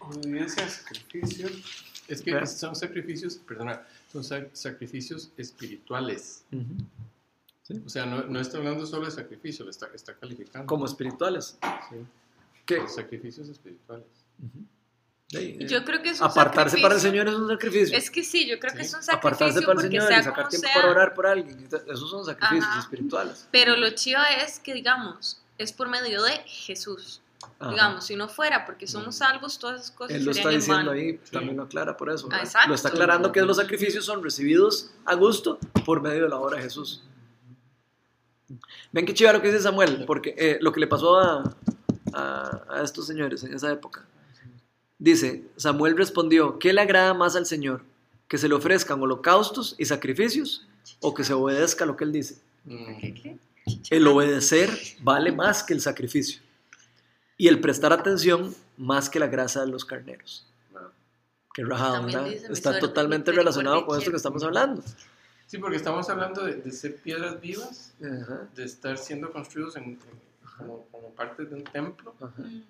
[0.00, 1.48] Obediencia, sacrificio.
[2.08, 3.82] Es que son sacrificios, perdona,
[4.12, 6.44] son sac- sacrificios espirituales.
[7.84, 10.66] O sea, no, no está hablando solo de sacrificio, lo está, está calificando.
[10.66, 11.58] Como espirituales.
[11.90, 11.96] Sí,
[12.64, 12.76] ¿Qué?
[12.78, 14.06] los sacrificios espirituales.
[15.28, 17.10] Sí, Yo creo que es un Apartarse para el sacrificio.
[17.10, 17.98] Señor es un sacrificio.
[17.98, 18.86] Es que sí, yo creo que Sí.
[18.86, 20.74] es un Apartarse sacrificio para el porque Señor sea y sacar tiempo sea.
[20.76, 21.68] para orar por alguien.
[21.88, 22.80] Esos son sacrificios Ajá.
[22.80, 23.48] espirituales.
[23.50, 27.22] Pero lo chiva es que, digamos, es por medio de Jesús.
[27.58, 27.70] Ajá.
[27.70, 30.90] Digamos, si no fuera porque somos salvos, todas esas cosas Él lo está en diciendo
[30.92, 32.28] ahí, también lo aclara por eso.
[32.68, 36.58] Lo está aclarando que los sacrificios son recibidos a gusto por medio de la obra
[36.58, 37.02] de Jesús.
[38.92, 41.42] Ven qué chiva lo que dice Samuel, porque eh, lo que le pasó a,
[42.12, 44.04] a, a estos señores en esa época.
[44.98, 47.82] Dice, Samuel respondió, ¿qué le agrada más al Señor?
[48.28, 50.66] ¿Que se le ofrezcan holocaustos y sacrificios
[51.00, 52.38] o que se obedezca lo que Él dice?
[52.64, 53.36] Mm.
[53.90, 54.70] El obedecer
[55.00, 56.40] vale más que el sacrificio
[57.36, 60.46] y el prestar atención más que la grasa de los carneros.
[61.52, 62.06] Qué rajado,
[62.50, 64.82] Está totalmente relacionado con esto que estamos hablando.
[65.46, 69.84] Sí, porque estamos hablando de, de ser piedras vivas, Ajá, de estar siendo construidos en,
[69.84, 69.98] en-
[70.58, 72.32] como, como parte de un templo ajá.
[72.38, 72.62] Mm.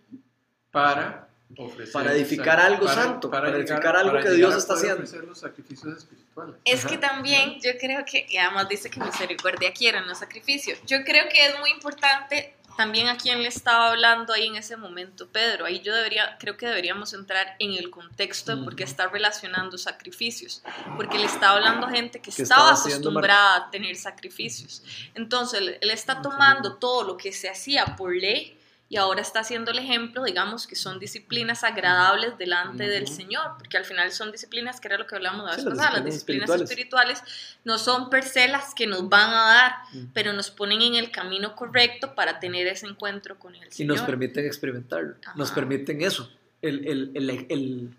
[0.73, 1.93] para ofrecer...
[1.93, 5.03] Para edificar algo santo, para edificar algo que Dios está haciendo.
[5.27, 6.57] los sacrificios espirituales.
[6.65, 6.89] Es Ajá.
[6.89, 10.77] que también yo creo que, y además dice que misericordia quiere, no sacrificio.
[10.87, 14.77] Yo creo que es muy importante también a quien le estaba hablando ahí en ese
[14.77, 15.65] momento, Pedro.
[15.65, 19.79] Ahí yo debería, creo que deberíamos entrar en el contexto de por qué está relacionando
[19.79, 20.63] sacrificios.
[20.95, 23.97] Porque le está hablando a gente que, Que estaba estaba haciendo mar- acostumbrada a tener
[23.97, 24.83] sacrificios.
[25.15, 28.56] Entonces, él está tomando todo lo que se hacía por ley
[28.89, 33.15] y ahora está haciendo el ejemplo, digamos, que son disciplinas agradables delante del Ujú.
[33.15, 35.77] Señor, porque al final son disciplinas, que era lo que hablamos la Sí, vez las
[35.77, 37.23] pasada, las disciplinas disciplinas espirituales.
[37.65, 40.07] no son per se las que nos van a dar, Ujú.
[40.15, 43.97] pero nos ponen en el camino correcto para tener ese encuentro con el Y Señor.
[43.97, 45.17] nos permiten experimentarlo.
[45.35, 45.55] Nos Ajá.
[45.57, 46.31] permiten eso.
[46.63, 47.97] El, el- el- el-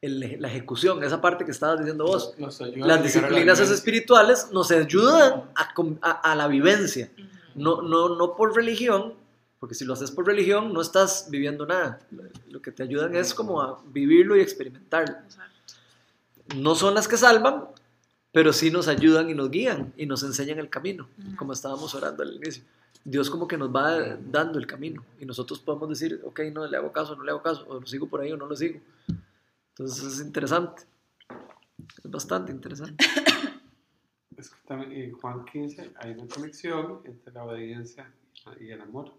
[0.00, 2.34] el- la ejecución, esa parte que estabas diciendo vos.
[2.38, 3.74] Nos Las la disciplinas vivencia.
[3.74, 5.72] espirituales nos ayudan a,
[6.02, 7.10] a- a la vivencia.
[7.18, 7.26] Ujú.
[7.56, 9.14] No, no, no por religión,
[9.58, 11.98] porque si lo haces por religión no estás viviendo nada.
[12.48, 15.16] Lo que te ayudan es como a vivirlo y experimentarlo.
[16.56, 17.64] No son las que salvan,
[18.32, 22.22] pero sí nos ayudan y nos guían y nos enseñan el camino, como estábamos orando
[22.22, 22.62] al inicio.
[23.04, 26.76] Dios como que nos va dando el camino y nosotros podemos decir, ok, no le
[26.76, 28.80] hago caso, no le hago caso, o lo sigo por ahí o no lo sigo.
[29.70, 30.82] Entonces es interesante.
[32.04, 33.04] Es bastante interesante.
[34.36, 38.08] Es que también en Juan 15 hay una conexión entre la obediencia
[38.60, 39.12] y el amor.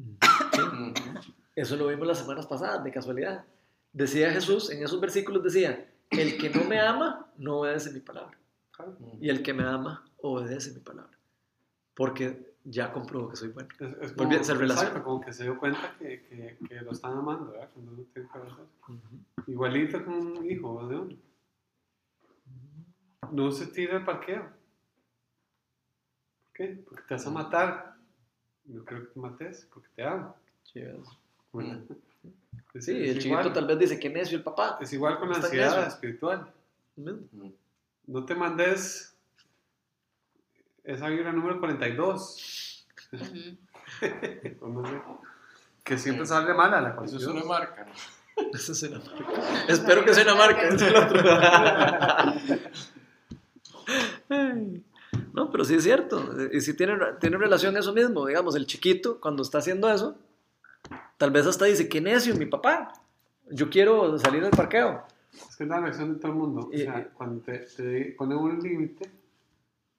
[0.00, 0.18] Sí.
[1.56, 3.44] Eso lo vimos las semanas pasadas, de casualidad.
[3.92, 8.38] Decía Jesús, en esos versículos decía, el que no me ama, no obedece mi palabra.
[9.20, 11.18] Y el que me ama, obedece mi palabra.
[11.94, 13.68] Porque ya comprobó que soy bueno.
[14.00, 15.02] Es, bien, se exacto, relaciona.
[15.02, 17.68] como que se dio cuenta que, que, que lo están amando, ¿verdad?
[17.74, 18.64] Cuando uno tiene que obedecer.
[19.46, 21.16] Igualito con un hijo de uno.
[23.32, 24.42] No se tira al parqueo.
[24.42, 24.52] ¿Por
[26.54, 26.82] qué?
[26.86, 27.89] Porque te vas a matar.
[28.72, 30.34] No creo que te mates, porque te amo.
[30.64, 30.96] Sí, es-
[31.52, 31.80] Bueno,
[32.74, 33.42] es- Sí, es el igual.
[33.42, 34.78] chiquito tal vez dice, qué necio el papá.
[34.80, 35.88] Es igual con la ansiedad necio.
[35.88, 36.52] espiritual.
[36.96, 37.48] Mm.
[38.06, 39.14] No te mandes
[40.84, 42.86] esa vibra número 42.
[43.12, 43.56] Ujú.
[44.60, 45.00] o no sé,
[45.84, 47.92] que siempre sale mala la Eso es una marca, ¿no?
[48.54, 49.64] Esa es una marca.
[49.68, 50.62] Espero que sea una marca.
[50.68, 51.22] es el otro.
[55.32, 56.22] No, pero sí es cierto.
[56.52, 58.26] Y sí tiene, tiene relación eso mismo.
[58.26, 60.16] Digamos, el chiquito, cuando está haciendo eso,
[61.18, 62.92] tal vez hasta dice, qué necio, mi papá.
[63.50, 65.02] Yo quiero salir del parqueo.
[65.32, 66.70] Es que es la reacción de todo el mundo.
[66.72, 69.10] O sea, y- cuando te, te pone un límite,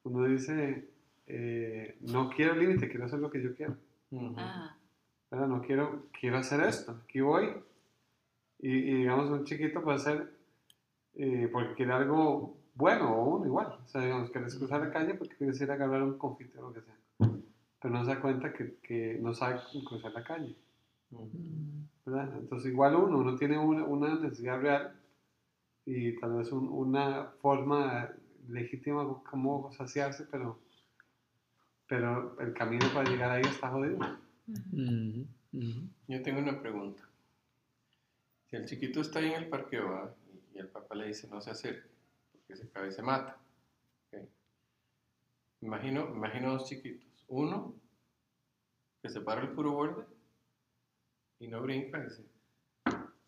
[0.03, 0.87] uno dice,
[1.27, 3.75] eh, no quiero límite, quiero hacer lo que yo quiero.
[4.35, 4.77] Ajá.
[5.29, 5.47] ¿verdad?
[5.47, 7.49] No quiero, quiero hacer esto, aquí voy.
[8.59, 10.29] Y, y digamos, un chiquito puede hacer,
[11.15, 13.67] eh, porque quiere algo bueno o uno igual.
[13.83, 16.69] O sea, digamos, quieres cruzar la calle porque quieres ir a agarrar un confite o
[16.69, 16.95] lo que sea.
[17.81, 20.55] pero no se da cuenta que, que no sabe cruzar la calle.
[22.05, 22.37] ¿verdad?
[22.37, 24.93] Entonces igual uno, uno tiene una, una necesidad real
[25.85, 28.09] y tal vez un- una forma
[28.47, 30.57] legítima como saciarse, pero,
[31.87, 33.97] pero el camino para llegar ahí está jodido.
[34.47, 35.87] Ujú, ujú.
[36.07, 37.03] Yo tengo una pregunta.
[38.49, 40.13] Si el chiquito está ahí en el parqueo ¿va?
[40.53, 41.87] y el papá le dice no se acerque,
[42.51, 43.37] porque se cae y se mata.
[45.61, 47.07] Imagino, imagino dos chiquitos.
[47.27, 47.75] Uno
[49.01, 50.05] que se para el puro borde
[51.39, 52.25] y no brinca y dice,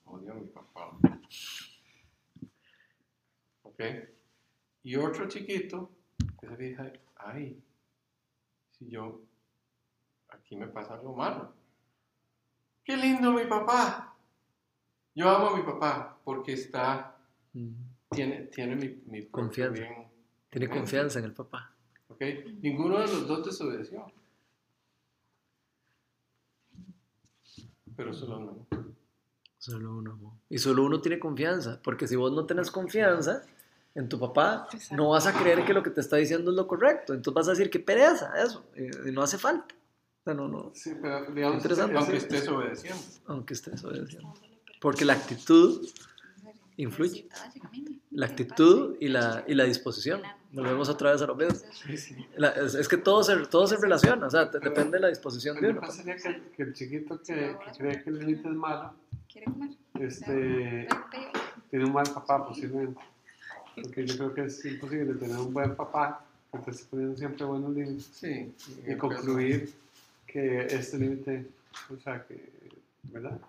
[0.05, 0.97] odio a mi papá.
[3.61, 3.79] ¿Ok?
[4.83, 5.91] Y otro chiquito
[6.39, 7.63] que se fija, ay,
[8.71, 9.21] si yo,
[10.29, 11.53] aquí me pasa algo malo.
[12.83, 14.17] ¡Qué lindo mi papá!
[15.15, 17.15] Yo amo a mi papá porque está.
[18.13, 19.81] Tiene, tiene mi, mi Confianza.
[19.81, 20.07] bien
[20.49, 21.73] Tiene confianza en el papá.
[22.07, 22.21] ¿ok?
[22.61, 24.05] Ninguno de los dos desobedeció.
[27.95, 28.67] Pero solo uno.
[29.57, 30.39] Solo uno.
[30.49, 31.79] Y solo uno tiene confianza.
[31.83, 33.43] Porque si vos no tenés confianza
[33.95, 36.67] en tu papá, no vas a creer que lo que te está diciendo es lo
[36.67, 37.13] correcto.
[37.13, 38.65] Entonces vas a decir que pereza eso.
[38.75, 39.75] Y, no hace falta.
[40.21, 40.71] O sea, no, no.
[40.73, 41.97] Sí, pero digamos, Interesante.
[41.97, 43.01] Aunque estés obedeciendo.
[43.27, 44.33] Aunque estés obedeciendo.
[44.79, 45.87] Porque la actitud,
[46.77, 47.27] Influye.
[48.13, 50.21] La actitud y la, y la disposición.
[50.51, 51.55] Volvemos otra vez a lo mismo.
[51.85, 52.15] Sí, sí.
[52.35, 54.27] La- es, es que todo se, todo se relaciona.
[54.27, 55.81] O sea, te- depende de la disposición Lo de que uno.
[55.81, 58.93] pasa sería que, que el chiquito que, que cree que el límite es malo,
[59.31, 59.69] ¿Quiere comer?
[59.99, 60.87] este,
[61.71, 63.01] tiene un mal papá posiblemente.
[63.81, 67.43] Porque yo creo que es imposible tener un buen papá que te esté poniendo siempre
[67.45, 68.53] buenos límites Sí.
[68.87, 69.73] y concluir
[70.27, 71.47] que este límite,
[71.91, 72.51] o sea, que,
[73.11, 73.39] ¿verdad?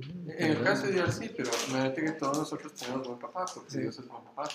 [0.00, 3.78] En el caso ideal sí, pero imagínate que todos nosotros tenemos buen papá, porque Sí.
[3.80, 4.48] Dios es buen papá.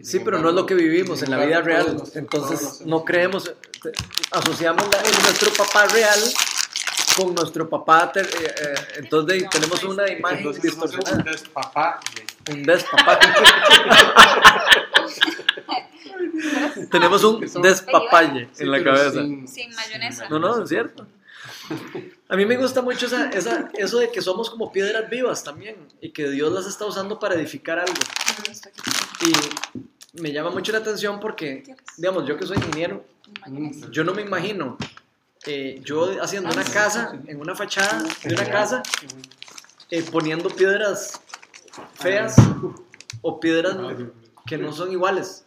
[0.00, 1.96] Sí, pero no es lo que vivimos en la vida real.
[2.14, 3.44] Entonces no creemos,
[3.82, 3.92] te-
[4.32, 6.18] asociamos la- nuestro papá real
[7.16, 8.10] con nuestro papá.
[8.12, 11.30] ter- eh, eh, entonces tenemos una imagen Entonces, sé, un distorsionada.
[11.30, 12.00] despapá
[12.44, 13.18] de- Un despapá.
[16.90, 19.12] tenemos un despapalle en la cabeza.
[19.22, 20.28] sin- Sin mayonesa.
[20.28, 21.06] No, no, es cierto.
[22.28, 23.30] A mí me gusta mucho esa,
[23.74, 27.34] eso de que somos como piedras vivas también y que Dios las está usando para
[27.34, 27.94] edificar algo.
[29.20, 31.62] Y me llama mucho la atención porque,
[31.96, 33.04] digamos, yo que soy ingeniero,
[33.90, 34.78] yo no me imagino
[35.46, 38.82] eh, yo haciendo una casa, en una fachada de una casa,
[39.90, 41.20] eh, poniendo piedras
[41.94, 42.36] feas
[43.20, 43.76] o piedras
[44.46, 45.43] que no son iguales.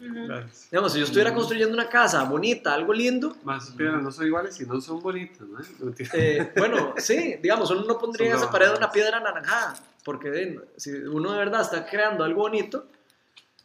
[0.00, 0.68] Gracias.
[0.70, 4.58] Digamos, si yo estuviera construyendo una casa bonita, algo lindo, Más piedras no son iguales
[4.60, 5.58] y no son bonitas, ¿no?
[6.14, 10.90] Eh, bueno, sí, digamos, uno no pondría en esa pared una piedra anaranjada, porque si
[10.90, 12.86] uno de verdad está creando algo bonito,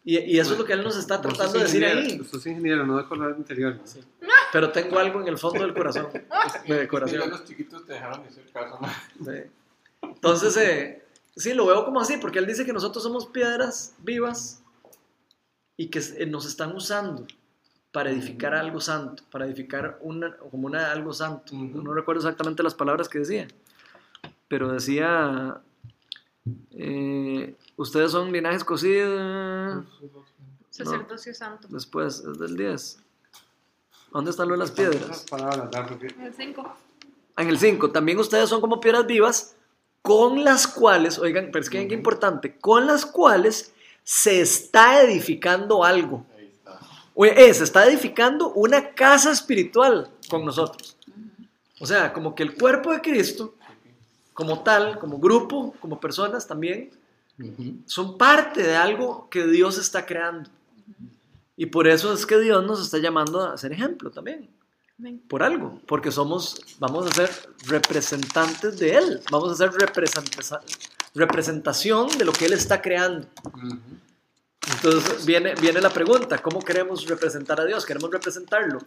[0.03, 2.85] y, y eso es lo que él nos está tratando de decir ahí, sos ingeniero,
[2.85, 3.75] no de color interior.
[3.75, 3.87] ¿no?
[3.87, 4.01] Sí.
[4.51, 6.09] pero tengo algo en el fondo del corazón,
[6.67, 7.29] de decoración.
[7.29, 8.77] los chiquitos te dejaron de hacer caso.
[8.81, 9.31] ¿no?
[9.31, 9.39] Sí.
[10.01, 11.05] Entonces, eh,
[11.35, 14.61] sí, lo veo como así, porque él dice que nosotros somos piedras vivas
[15.77, 17.25] y que eh, nos están usando
[17.91, 21.55] para edificar algo santo, para edificar una, como una, algo santo.
[21.55, 21.81] Ujú.
[21.81, 23.47] No recuerdo exactamente las palabras que decía,
[24.47, 25.61] pero decía,
[26.71, 29.85] eh, ustedes son linaje escogido,
[30.69, 31.69] Sacerdocio santo.
[31.69, 32.99] después, es del 10.
[34.11, 35.25] ¿Dónde están las piedras?
[35.29, 36.75] Porque El 5.
[37.37, 39.55] En el 5, también ustedes son como piedras vivas
[40.01, 43.73] con las cuales, oigan, pero es que qué importante, con las cuales
[44.05, 46.25] se está edificando algo.
[46.37, 46.79] Ahí está.
[47.15, 50.95] Oye, eh, se está edificando una casa espiritual con nosotros.
[51.79, 53.55] O sea, como que el cuerpo de Cristo,
[54.33, 56.91] como tal, como grupo, como personas también,
[57.85, 60.49] son parte de algo que Dios está creando.
[61.57, 64.49] Y por eso es que Dios nos está llamando a ser ejemplo también.
[65.27, 67.29] Por algo, porque somos, vamos a ser
[67.65, 70.61] representantes de Él, vamos a ser representa-
[71.15, 73.27] representación de lo que Él está creando.
[74.75, 77.85] Entonces viene, viene la pregunta, ¿cómo queremos representar a Dios?
[77.85, 78.79] ¿Queremos representarlo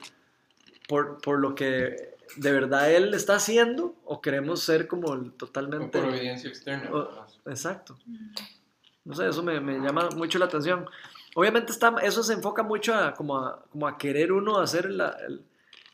[0.89, 5.33] por, por lo que de verdad Él está haciendo o queremos ser como el O
[5.33, 6.01] totalmente...
[6.01, 6.91] por evidencia externa.
[6.93, 7.97] o- exacto.
[9.05, 10.85] No sé, eso me, me llama mucho la atención.
[11.35, 15.17] Obviamente está, eso se enfoca mucho a, como, a, como a querer uno hacer la,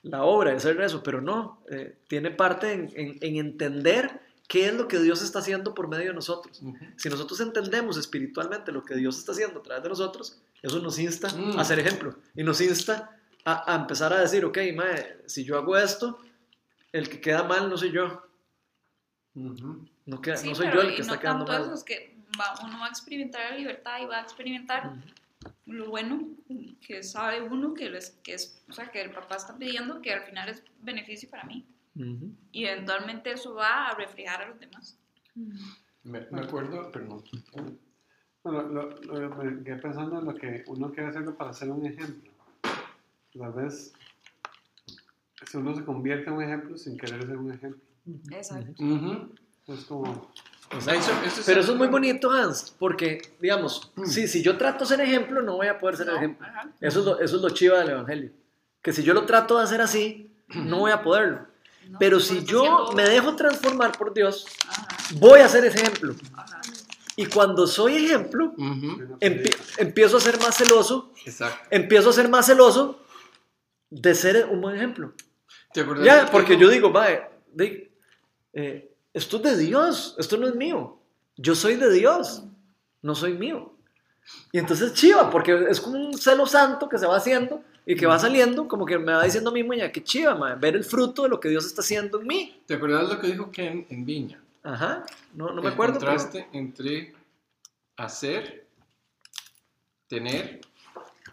[0.02, 4.74] la obra, hacer eso, pero no, eh, tiene parte en, en- en entender qué es
[4.74, 6.60] lo que Dios está haciendo por medio de nosotros.
[6.96, 10.98] Si nosotros entendemos espiritualmente lo que Dios está haciendo a través de nosotros, eso nos
[10.98, 11.58] insta Mm.
[11.58, 15.56] a ser ejemplo y nos insta a, a empezar a decir, ok, mae, si yo
[15.58, 16.18] hago esto,
[16.92, 18.22] el que queda mal no soy yo,
[19.34, 19.86] Ujú.
[20.06, 21.70] no, queda- Sí, no soy pero yo el y que no está quedando tanto eso,
[21.70, 21.78] mal.
[21.78, 24.92] es que va- uno va a experimentar la libertad y va a experimentar
[25.66, 26.28] lo bueno
[26.86, 30.00] que sabe uno que, lo es, que es, o sea, que el papá está pidiendo
[30.00, 31.66] que al final es beneficio para mí.
[31.96, 32.32] Ujú.
[32.52, 34.98] Y eventualmente eso va a reflejar a los demás.
[36.04, 37.22] Me, me acuerdo, perdón.
[38.42, 41.86] Bueno, lo, lo- me quedé pensando en lo que uno quiere hacerlo para ser un
[41.86, 42.30] ejemplo.
[43.38, 43.92] Tal vez
[45.46, 47.80] si uno se convierte en un ejemplo sin querer ser un ejemplo.
[48.30, 48.82] Exacto.
[48.82, 49.30] Ujú.
[49.68, 50.30] Es como,
[50.76, 54.42] O sea, eso- eso es Pero eso es muy bonito, Hans, porque, digamos, sí, si
[54.42, 56.46] yo trato de ser ejemplo, no voy a poder ser No, ejemplo.
[56.46, 56.70] ajá.
[56.80, 58.30] Eso es, lo, eso es lo chiva del Evangelio.
[58.82, 61.46] Que si yo lo trato de hacer así, no voy a poderlo.
[61.88, 64.86] No, Pero si yo me dejo transformar por Dios, Ajá,
[65.18, 66.14] voy a ser ejemplo.
[66.34, 66.60] ajá.
[67.16, 69.64] Y cuando soy ejemplo, una empie- película.
[69.78, 71.68] empiezo a ser más celoso, Exacto.
[71.70, 73.00] empiezo a ser más celoso
[73.90, 75.12] de ser un buen ejemplo.
[75.72, 77.06] ¿Te Ya, porque que- yo digo, va,
[79.12, 80.98] esto es de Dios, esto no es mío.
[81.36, 82.42] Yo soy de Dios,
[83.02, 83.76] no soy mío.
[84.52, 88.06] Y entonces chiva, porque es como un celo santo que se va haciendo y que
[88.06, 90.84] va saliendo, como que me va diciendo a mí, muñeca, que chiva, ma, ver el
[90.84, 92.62] fruto de lo que Dios está haciendo en mí.
[92.66, 94.40] ¿Te acuerdas lo que dijo Ken en Viña?
[94.62, 95.04] Ajá,
[95.34, 95.98] no, no me el acuerdo.
[95.98, 97.12] pero- contraste entre
[97.96, 98.66] hacer,
[100.08, 100.60] tener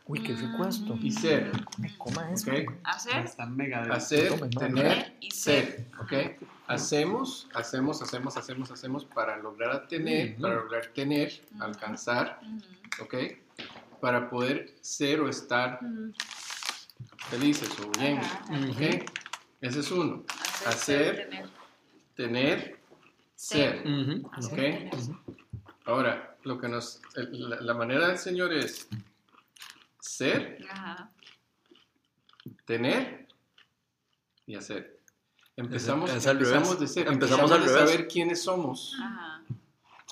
[0.05, 0.97] Uy, qué secuestro.
[1.01, 1.51] y ser.
[1.97, 2.45] ¿Cómo es?
[2.45, 2.53] ¿ok?
[2.83, 3.93] Hacer, Está mega denso.
[3.93, 4.49] Hacer, madre.
[4.57, 5.85] tener, y ser.
[6.01, 6.13] ¿ok?
[6.67, 10.41] Hacemos, hacemos, hacemos, hacemos, hacemos para lograr tener, Ujú.
[10.41, 11.63] para lograr tener, Ujú.
[11.63, 13.03] alcanzar, Ujú.
[13.05, 13.15] ¿ok?
[14.01, 15.79] Para poder ser o estar
[17.29, 18.53] felices o bien, Ajá, ajá.
[18.59, 18.71] Ujú.
[18.71, 19.11] ¿ok?
[19.61, 20.23] Ese es uno.
[20.65, 21.49] Hacer, Hacer, ser, tener.
[22.15, 22.79] Tener,
[23.35, 23.87] ser.
[23.87, 24.29] Ujú.
[24.33, 24.55] Hacer, ¿ok?
[24.91, 25.15] tener.
[25.85, 28.87] Ahora, lo que nos, el- la, la manera del Señor es
[29.99, 31.11] ser, Ajá.
[32.65, 33.27] tener
[34.47, 34.99] y hacer.
[35.55, 37.89] Empezamos, Es- empezamos de ser, Empezamos empezamos, revés.
[37.91, 38.95] saber quiénes somos.
[39.01, 39.41] Ajá.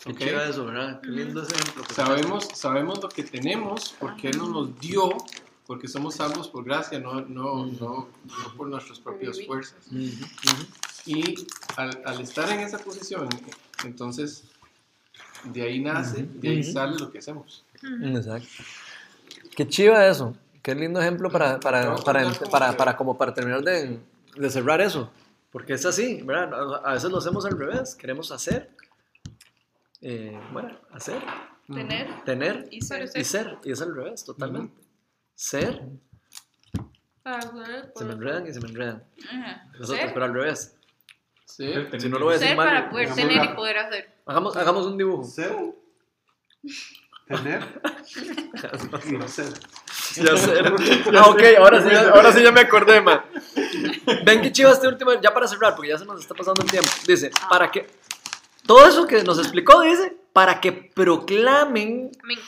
[0.04, 0.18] Qué ¿ok?
[0.20, 1.02] chiva eso, ¿verdad?
[1.02, 1.84] Qué lindo ejemplo.
[1.94, 5.10] Sabemos, sabemos lo que tenemos porque Él nos los dio,
[5.70, 9.78] porque somos salvos por gracia, no, no, no, no por nuestras propias fuerzas.
[11.06, 11.46] Y
[11.78, 13.30] al, al estar en esa posición,
[13.86, 14.46] entonces
[15.44, 17.64] de ahí nace, de ahí sale lo que hacemos.
[18.02, 18.48] Exacto.
[19.56, 20.36] Qué chiva eso.
[20.64, 24.00] Qué lindo ejemplo para, para, para, para, para, como para terminar de,
[24.38, 25.12] de cerrar eso.
[25.52, 26.82] Porque es así, ¿verdad?
[26.84, 27.94] A veces lo hacemos al revés.
[27.94, 28.72] Queremos hacer,
[30.02, 31.22] eh, bueno, hacer,
[31.72, 33.08] Tener tener y ser.
[33.14, 33.60] y ser.
[33.64, 34.89] Y es al revés, totalmente.
[35.42, 35.82] Ser,
[37.96, 39.04] se me enredan y se me enredan.
[39.26, 39.64] Ajá.
[39.80, 40.76] Nosotros, Ser, pero al revés.
[41.46, 41.74] Sí.
[41.98, 44.10] Si no lo voy a decir Ser mal, para poder Digamos, tener y poder hacer.
[44.26, 45.24] hagamos, hagamos un dibujo.
[45.24, 45.56] Ser,
[47.26, 47.64] tener
[49.10, 49.54] y hacer.
[50.18, 50.56] Ya sé.
[51.18, 53.22] Ah, ok, ahora sí, ya- ahora sí ya me acordé, man.
[54.26, 56.70] Ven que chiva este último, ya para cerrar, porque ya se nos está pasando el
[56.70, 56.90] tiempo.
[57.08, 57.88] Dice, para que,
[58.66, 62.40] todo eso que nos explicó, dice, para que proclamen, Amén.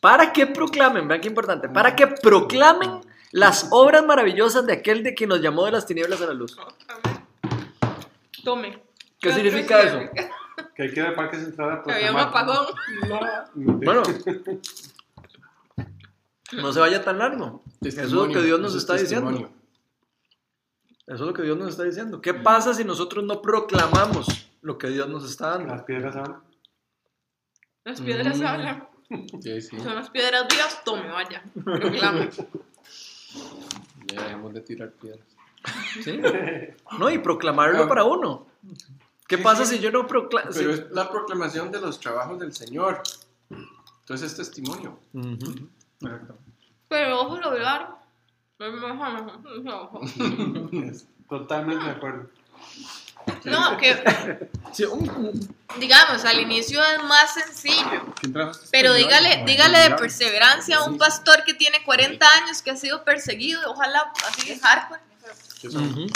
[0.00, 3.00] Para que proclamen, vean qué importante, para que proclamen
[3.32, 6.56] las obras maravillosas de aquel de quien nos llamó de las tinieblas a la luz.
[8.44, 8.82] Tome.
[9.20, 9.98] ¿Qué significa eso?
[10.74, 12.66] Que hay que ir al Parque Central a Que había un apagón.
[13.54, 14.02] Bueno,
[16.52, 17.62] no se vaya tan largo.
[17.82, 19.30] Eso es lo que Dios nos está diciendo.
[21.06, 22.20] Eso es lo que Dios nos está diciendo.
[22.20, 25.72] ¿Qué pasa si nosotros no proclamamos lo que Dios nos está dando?
[25.74, 26.42] Las piedras hablan.
[27.84, 28.46] Las piedras Mm.
[28.46, 28.88] hablan.
[29.40, 29.78] Sí, sí.
[29.78, 30.82] Son las piedras vivas.
[30.84, 31.42] Tome, vaya.
[31.64, 32.30] Proclame.
[34.06, 35.26] Ya dejemos de tirar piedras.
[36.02, 36.20] ¿Sí?
[36.98, 37.88] No, y proclamarlo Ah.
[37.88, 38.46] para uno.
[39.28, 39.76] ¿Qué Sí, pasa sí.
[39.76, 40.50] si yo no proclamo?
[40.54, 43.02] Pero es la proclamación de los trabajos del Señor.
[44.00, 44.98] Entonces es testimonio.
[46.00, 46.36] Exacto.
[46.88, 47.96] Pero ojo lograr.
[50.72, 52.30] Es totalmente de acuerdo.
[53.44, 58.14] No, que Sí, un- un- digamos, al inicio es más sencillo.
[58.20, 62.26] ¿Quién trajo este Pero dígale, No, dígale de perseverancia a un pastor que tiene 40
[62.42, 65.00] años, que ha sido perseguido, ojalá así hardcore.
[65.64, 66.06] Ujú.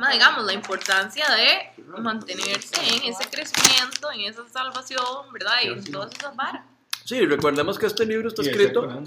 [0.00, 5.54] No, digamos, la importancia de mantenerse en ese crecimiento, en esa salvación, ¿verdad?
[5.62, 6.62] Y en todas esas varas.
[7.04, 9.02] Sí, recordemos que este libro está de escrito,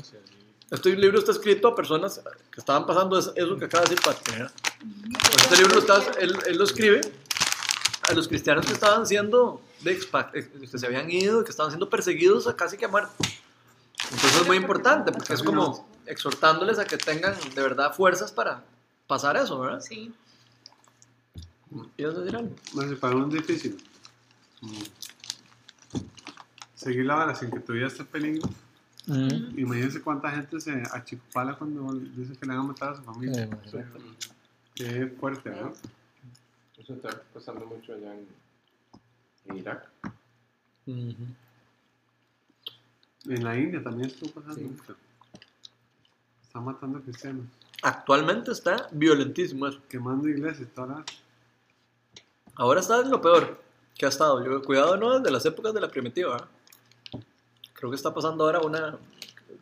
[0.72, 2.22] este libro está escrito a personas
[2.52, 4.52] que estaban pasando eso, que acaba de decir Pati, ¿verdad?
[5.44, 7.02] Este libro está- él, él lo escribe
[8.08, 10.00] a los cristianos que estaban siendo, eh,
[10.72, 13.12] que se habían ido, que estaban siendo perseguidos a casi que a muerte.
[14.12, 18.64] Entonces es muy importante, porque es como exhortándoles a que tengan de verdad fuerzas para
[19.08, 19.82] pasar eso, ¿verdad?
[19.82, 20.14] Sí.
[21.98, 22.56] ¿Quieres decir algo?
[22.74, 23.78] Uno es difícil.
[26.76, 28.50] Seguir la vara sin que tu vida esté en peligro.
[29.08, 33.50] Imagínense cuánta gente se achicopala cuando dice que le van a matar a su familia.
[33.66, 34.00] Sí, imagínate.
[34.76, 35.74] Qué fuerte, ¿no?
[36.88, 38.26] Eso está pasando mucho allá en,
[39.48, 39.90] en Irak.
[40.86, 41.36] En
[43.44, 44.64] la India también estuvo pasando Sí.
[44.64, 44.96] mucho.
[46.44, 47.46] Están matando cristianos,
[47.84, 49.82] Actualmente está violentísimo eso.
[49.90, 51.04] quemando iglesias, la...
[52.56, 53.62] Ahora está en lo peor
[53.98, 54.44] que ha estado.
[54.46, 56.48] Yo, cuidado, no desde las épocas de la primitiva.
[57.14, 57.20] ¿eh?
[57.74, 58.98] Creo que está pasando ahora una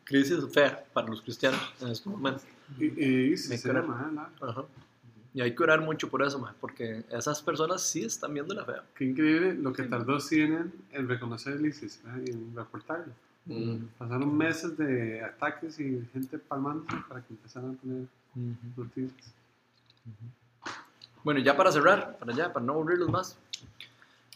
[0.03, 2.43] crisis fea para los cristianos en este momento.
[2.77, 3.81] Y, y, se creo.
[3.81, 4.45] llama, ¿eh?
[4.45, 4.63] Ajá.
[5.35, 8.63] Y hay que orar mucho por eso, ma, porque esas personas sí están viendo la
[8.63, 8.83] fea.
[8.95, 12.23] Qué increíble lo que tardó CNN en reconocer el ISIS ¿eh?
[12.25, 13.11] y en reportarlo.
[13.43, 13.79] Mm.
[13.97, 18.07] Pasaron meses de ataques y gente palmándose para que empezaran a poner
[18.77, 19.33] noticias.
[21.21, 23.37] Bueno, ya para cerrar, para allá, para no aburrirlos más.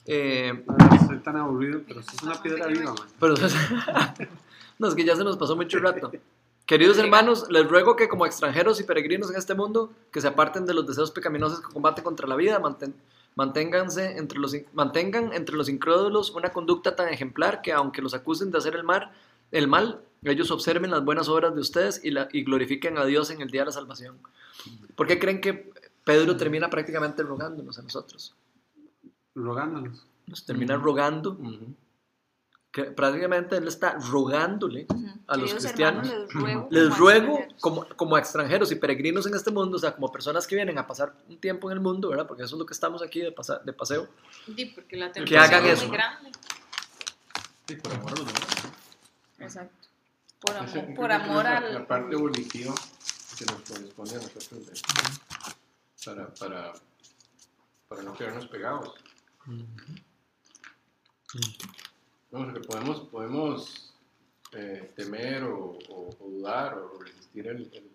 [0.06, 3.08] Eh, Ahora Estoy tan aburrido, pero esto es una piedra viva, man.
[3.18, 3.36] pero,
[4.80, 6.12] no, es que ya se nos pasó mucho rato.
[6.70, 10.68] Queridos hermanos, les ruego que como extranjeros y peregrinos en este mundo, que se aparten
[10.68, 12.94] de los deseos pecaminosos que combaten contra la vida, manten-
[13.34, 18.52] manténganse entre los, mantengan entre los incrédulos una conducta tan ejemplar que aunque los acusen
[18.52, 19.12] de hacer el mal,
[19.52, 23.32] el mal ellos observen las buenas obras de ustedes y, la, y glorifiquen a Dios
[23.32, 24.20] en el día de la salvación.
[24.96, 25.72] ¿Por qué creen que
[26.04, 28.36] Pedro termina prácticamente rogándonos a nosotros?
[29.34, 30.06] Rogándonos.
[30.28, 31.74] Nos termina rogando, Ujú.
[32.86, 34.88] Que prácticamente él está rogándole
[35.28, 36.08] a los cristianos.
[36.08, 37.62] hermanos, les ruego, Les como ruego, extranjeros.
[37.62, 40.88] como, como extranjeros y peregrinos en este mundo, o sea, como personas que vienen a
[40.88, 42.28] pasar un tiempo en el mundo, ¿verdad?
[42.28, 44.08] Porque eso es lo que estamos aquí de, pasa- de paseo.
[44.56, 45.88] Sí, porque la Que hagan es eso.
[45.88, 46.32] muy grande.
[47.68, 48.48] Sí, por amor a los demás.
[49.40, 49.88] Exacto.
[50.42, 51.74] Por amor, por amor la, al.
[51.74, 52.74] la parte evolutiva
[53.38, 54.82] que nos corresponde a nosotros de-
[56.06, 56.74] para, para,
[57.90, 58.94] para no quedarnos pegados.
[62.30, 63.94] Sea, que podemos, podemos
[64.54, 67.90] eh, temer o, o- o dudar o resistir el, el,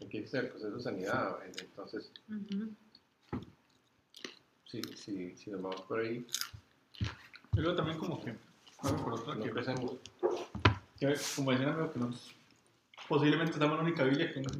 [0.00, 1.38] el que existe el proceso de sanidad.
[1.60, 2.74] Entonces, Ujú.
[4.66, 6.26] si, si, si nos vamos por ahí,
[7.56, 8.34] Y luego también como que,
[8.82, 9.92] bueno, por otro no que, empecemos.
[10.98, 12.34] que, como decían amigo, que nos,
[13.08, 14.50] posiblemente estamos la única Biblia que no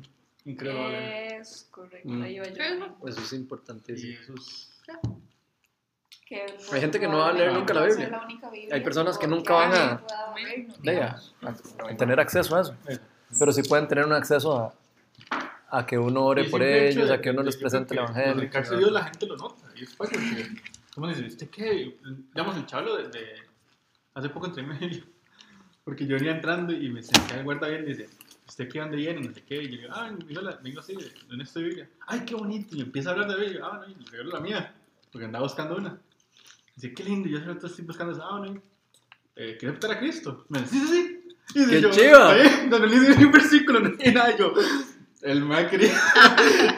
[0.44, 1.36] increíble.
[1.38, 2.22] Es correcto, Mm.
[2.22, 2.96] ahí iba yo.
[3.08, 4.20] Eso es Y importantísimo.
[4.20, 4.70] eso es...
[6.34, 8.08] Que Hay gente que no va a leer nunca la Biblia.
[8.08, 10.02] la única Biblia Hay personas que nunca van a-
[11.42, 11.48] a,
[11.90, 12.76] a tener acceso a eso.
[13.38, 17.20] Pero sí pueden tener un acceso a, a que uno ore por ellos, de- a
[17.20, 18.32] que uno les presente el evangelio.
[18.34, 19.62] Acercarse a Dios la gente lo nota.
[19.76, 20.60] Y es fácil porque,
[20.94, 21.26] ¿cómo dice?
[21.26, 21.96] ¿Usted qué?
[22.34, 23.42] Digamos, el chablo de, de-
[24.14, 25.04] Hace poco entré en medio.
[25.84, 28.08] Porque yo venía entrando y me senté al guarda bien y dice,
[28.46, 29.20] ¿usted qué dónde viene?
[29.20, 29.62] No sé qué.
[29.62, 30.96] Y yo digo, ah, vengo, vengo así,
[31.30, 31.88] en esta Biblia.
[32.06, 32.76] Ay, qué bonito.
[32.76, 33.60] Y empieza a hablar de Biblia.
[33.64, 34.72] Ah, no, y le regalo la mía.
[35.12, 35.98] Porque andaba buscando una.
[36.76, 37.28] Dice, qué lindo.
[37.28, 38.22] Yo hace rato estoy buscando esa.
[38.24, 38.54] Ah, no.
[39.36, 40.44] Eh, ¿Quieres aceptar a Cristo?
[40.48, 41.20] Me dice, sí, sí, sí.
[41.54, 42.34] Y dice ¡Qué yo, chiva!
[42.34, 44.32] Le dice un versículo, no tiene nada.
[44.32, 44.54] Y yo,
[45.22, 45.92] el me quería.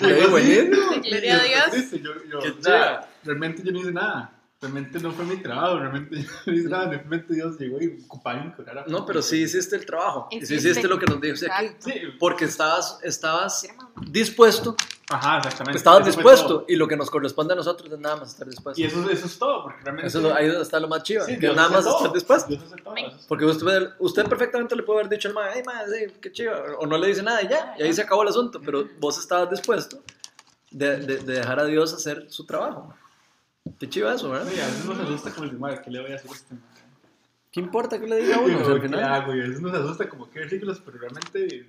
[0.00, 0.76] Qué buenísimo.
[1.02, 1.70] Gloria a Dios.
[1.70, 3.08] triste, Yo, yo, Qué chiva.
[3.24, 4.32] realmente yo no hice nada.
[4.60, 5.78] Realmente no fue mi trabajo.
[5.78, 6.88] Realmente yo no hice nada.
[6.90, 10.28] Realmente Dios llegó y ocupaba en curar a No, pero sí hiciste el trabajo.
[10.30, 10.88] Y sí Hiciste.
[10.88, 11.28] lo que nos aquí.
[11.28, 11.90] Exacto.
[11.90, 11.92] Sí.
[12.18, 13.66] Porque estabas, estabas
[14.10, 14.76] dispuesto,
[15.08, 15.78] Ajá, exactamente.
[15.78, 16.64] estabas Eso dispuesto.
[16.68, 18.80] Y lo que nos corresponde a nosotros es nada más estar dispuesto.
[18.80, 20.08] Y eso, eso es todo, porque realmente.
[20.08, 21.24] Eso es lo- ahí está lo más chido.
[21.24, 21.96] Sí, que Dios nada más todo.
[21.98, 22.48] estar dispuesto.
[22.48, 22.94] Dios todo.
[23.28, 26.52] Porque usted, usted perfectamente le puede haber dicho al mae, ay, mae, sí, qué chido.
[26.80, 27.74] O no le dice nada y ya.
[27.78, 28.60] Y ahí se acabó el asunto.
[28.64, 29.98] Pero vos estabas dispuesto
[30.72, 32.92] de, de- de dejar a Dios hacer su trabajo.
[33.78, 34.48] Qué chido eso, ¿verdad?
[34.52, 36.54] Sí, a veces nos asusta como el madre, ¿qué le voy a hacer a este?
[37.52, 38.56] ¿Qué importa que le diga a uno?
[38.60, 39.34] O sea, al ¿Qué final, hago?
[39.34, 41.66] Y a veces nos asusta como qué versículos, pero realmente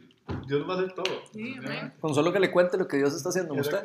[0.47, 1.05] Dios va a hacer todo.
[1.33, 1.59] Sí, Ya.
[1.59, 1.93] amén.
[1.99, 3.81] con solo que le cuente lo que Dios está haciendo en usted,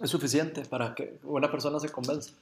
[0.00, 2.34] es suficiente para que una persona se convenza.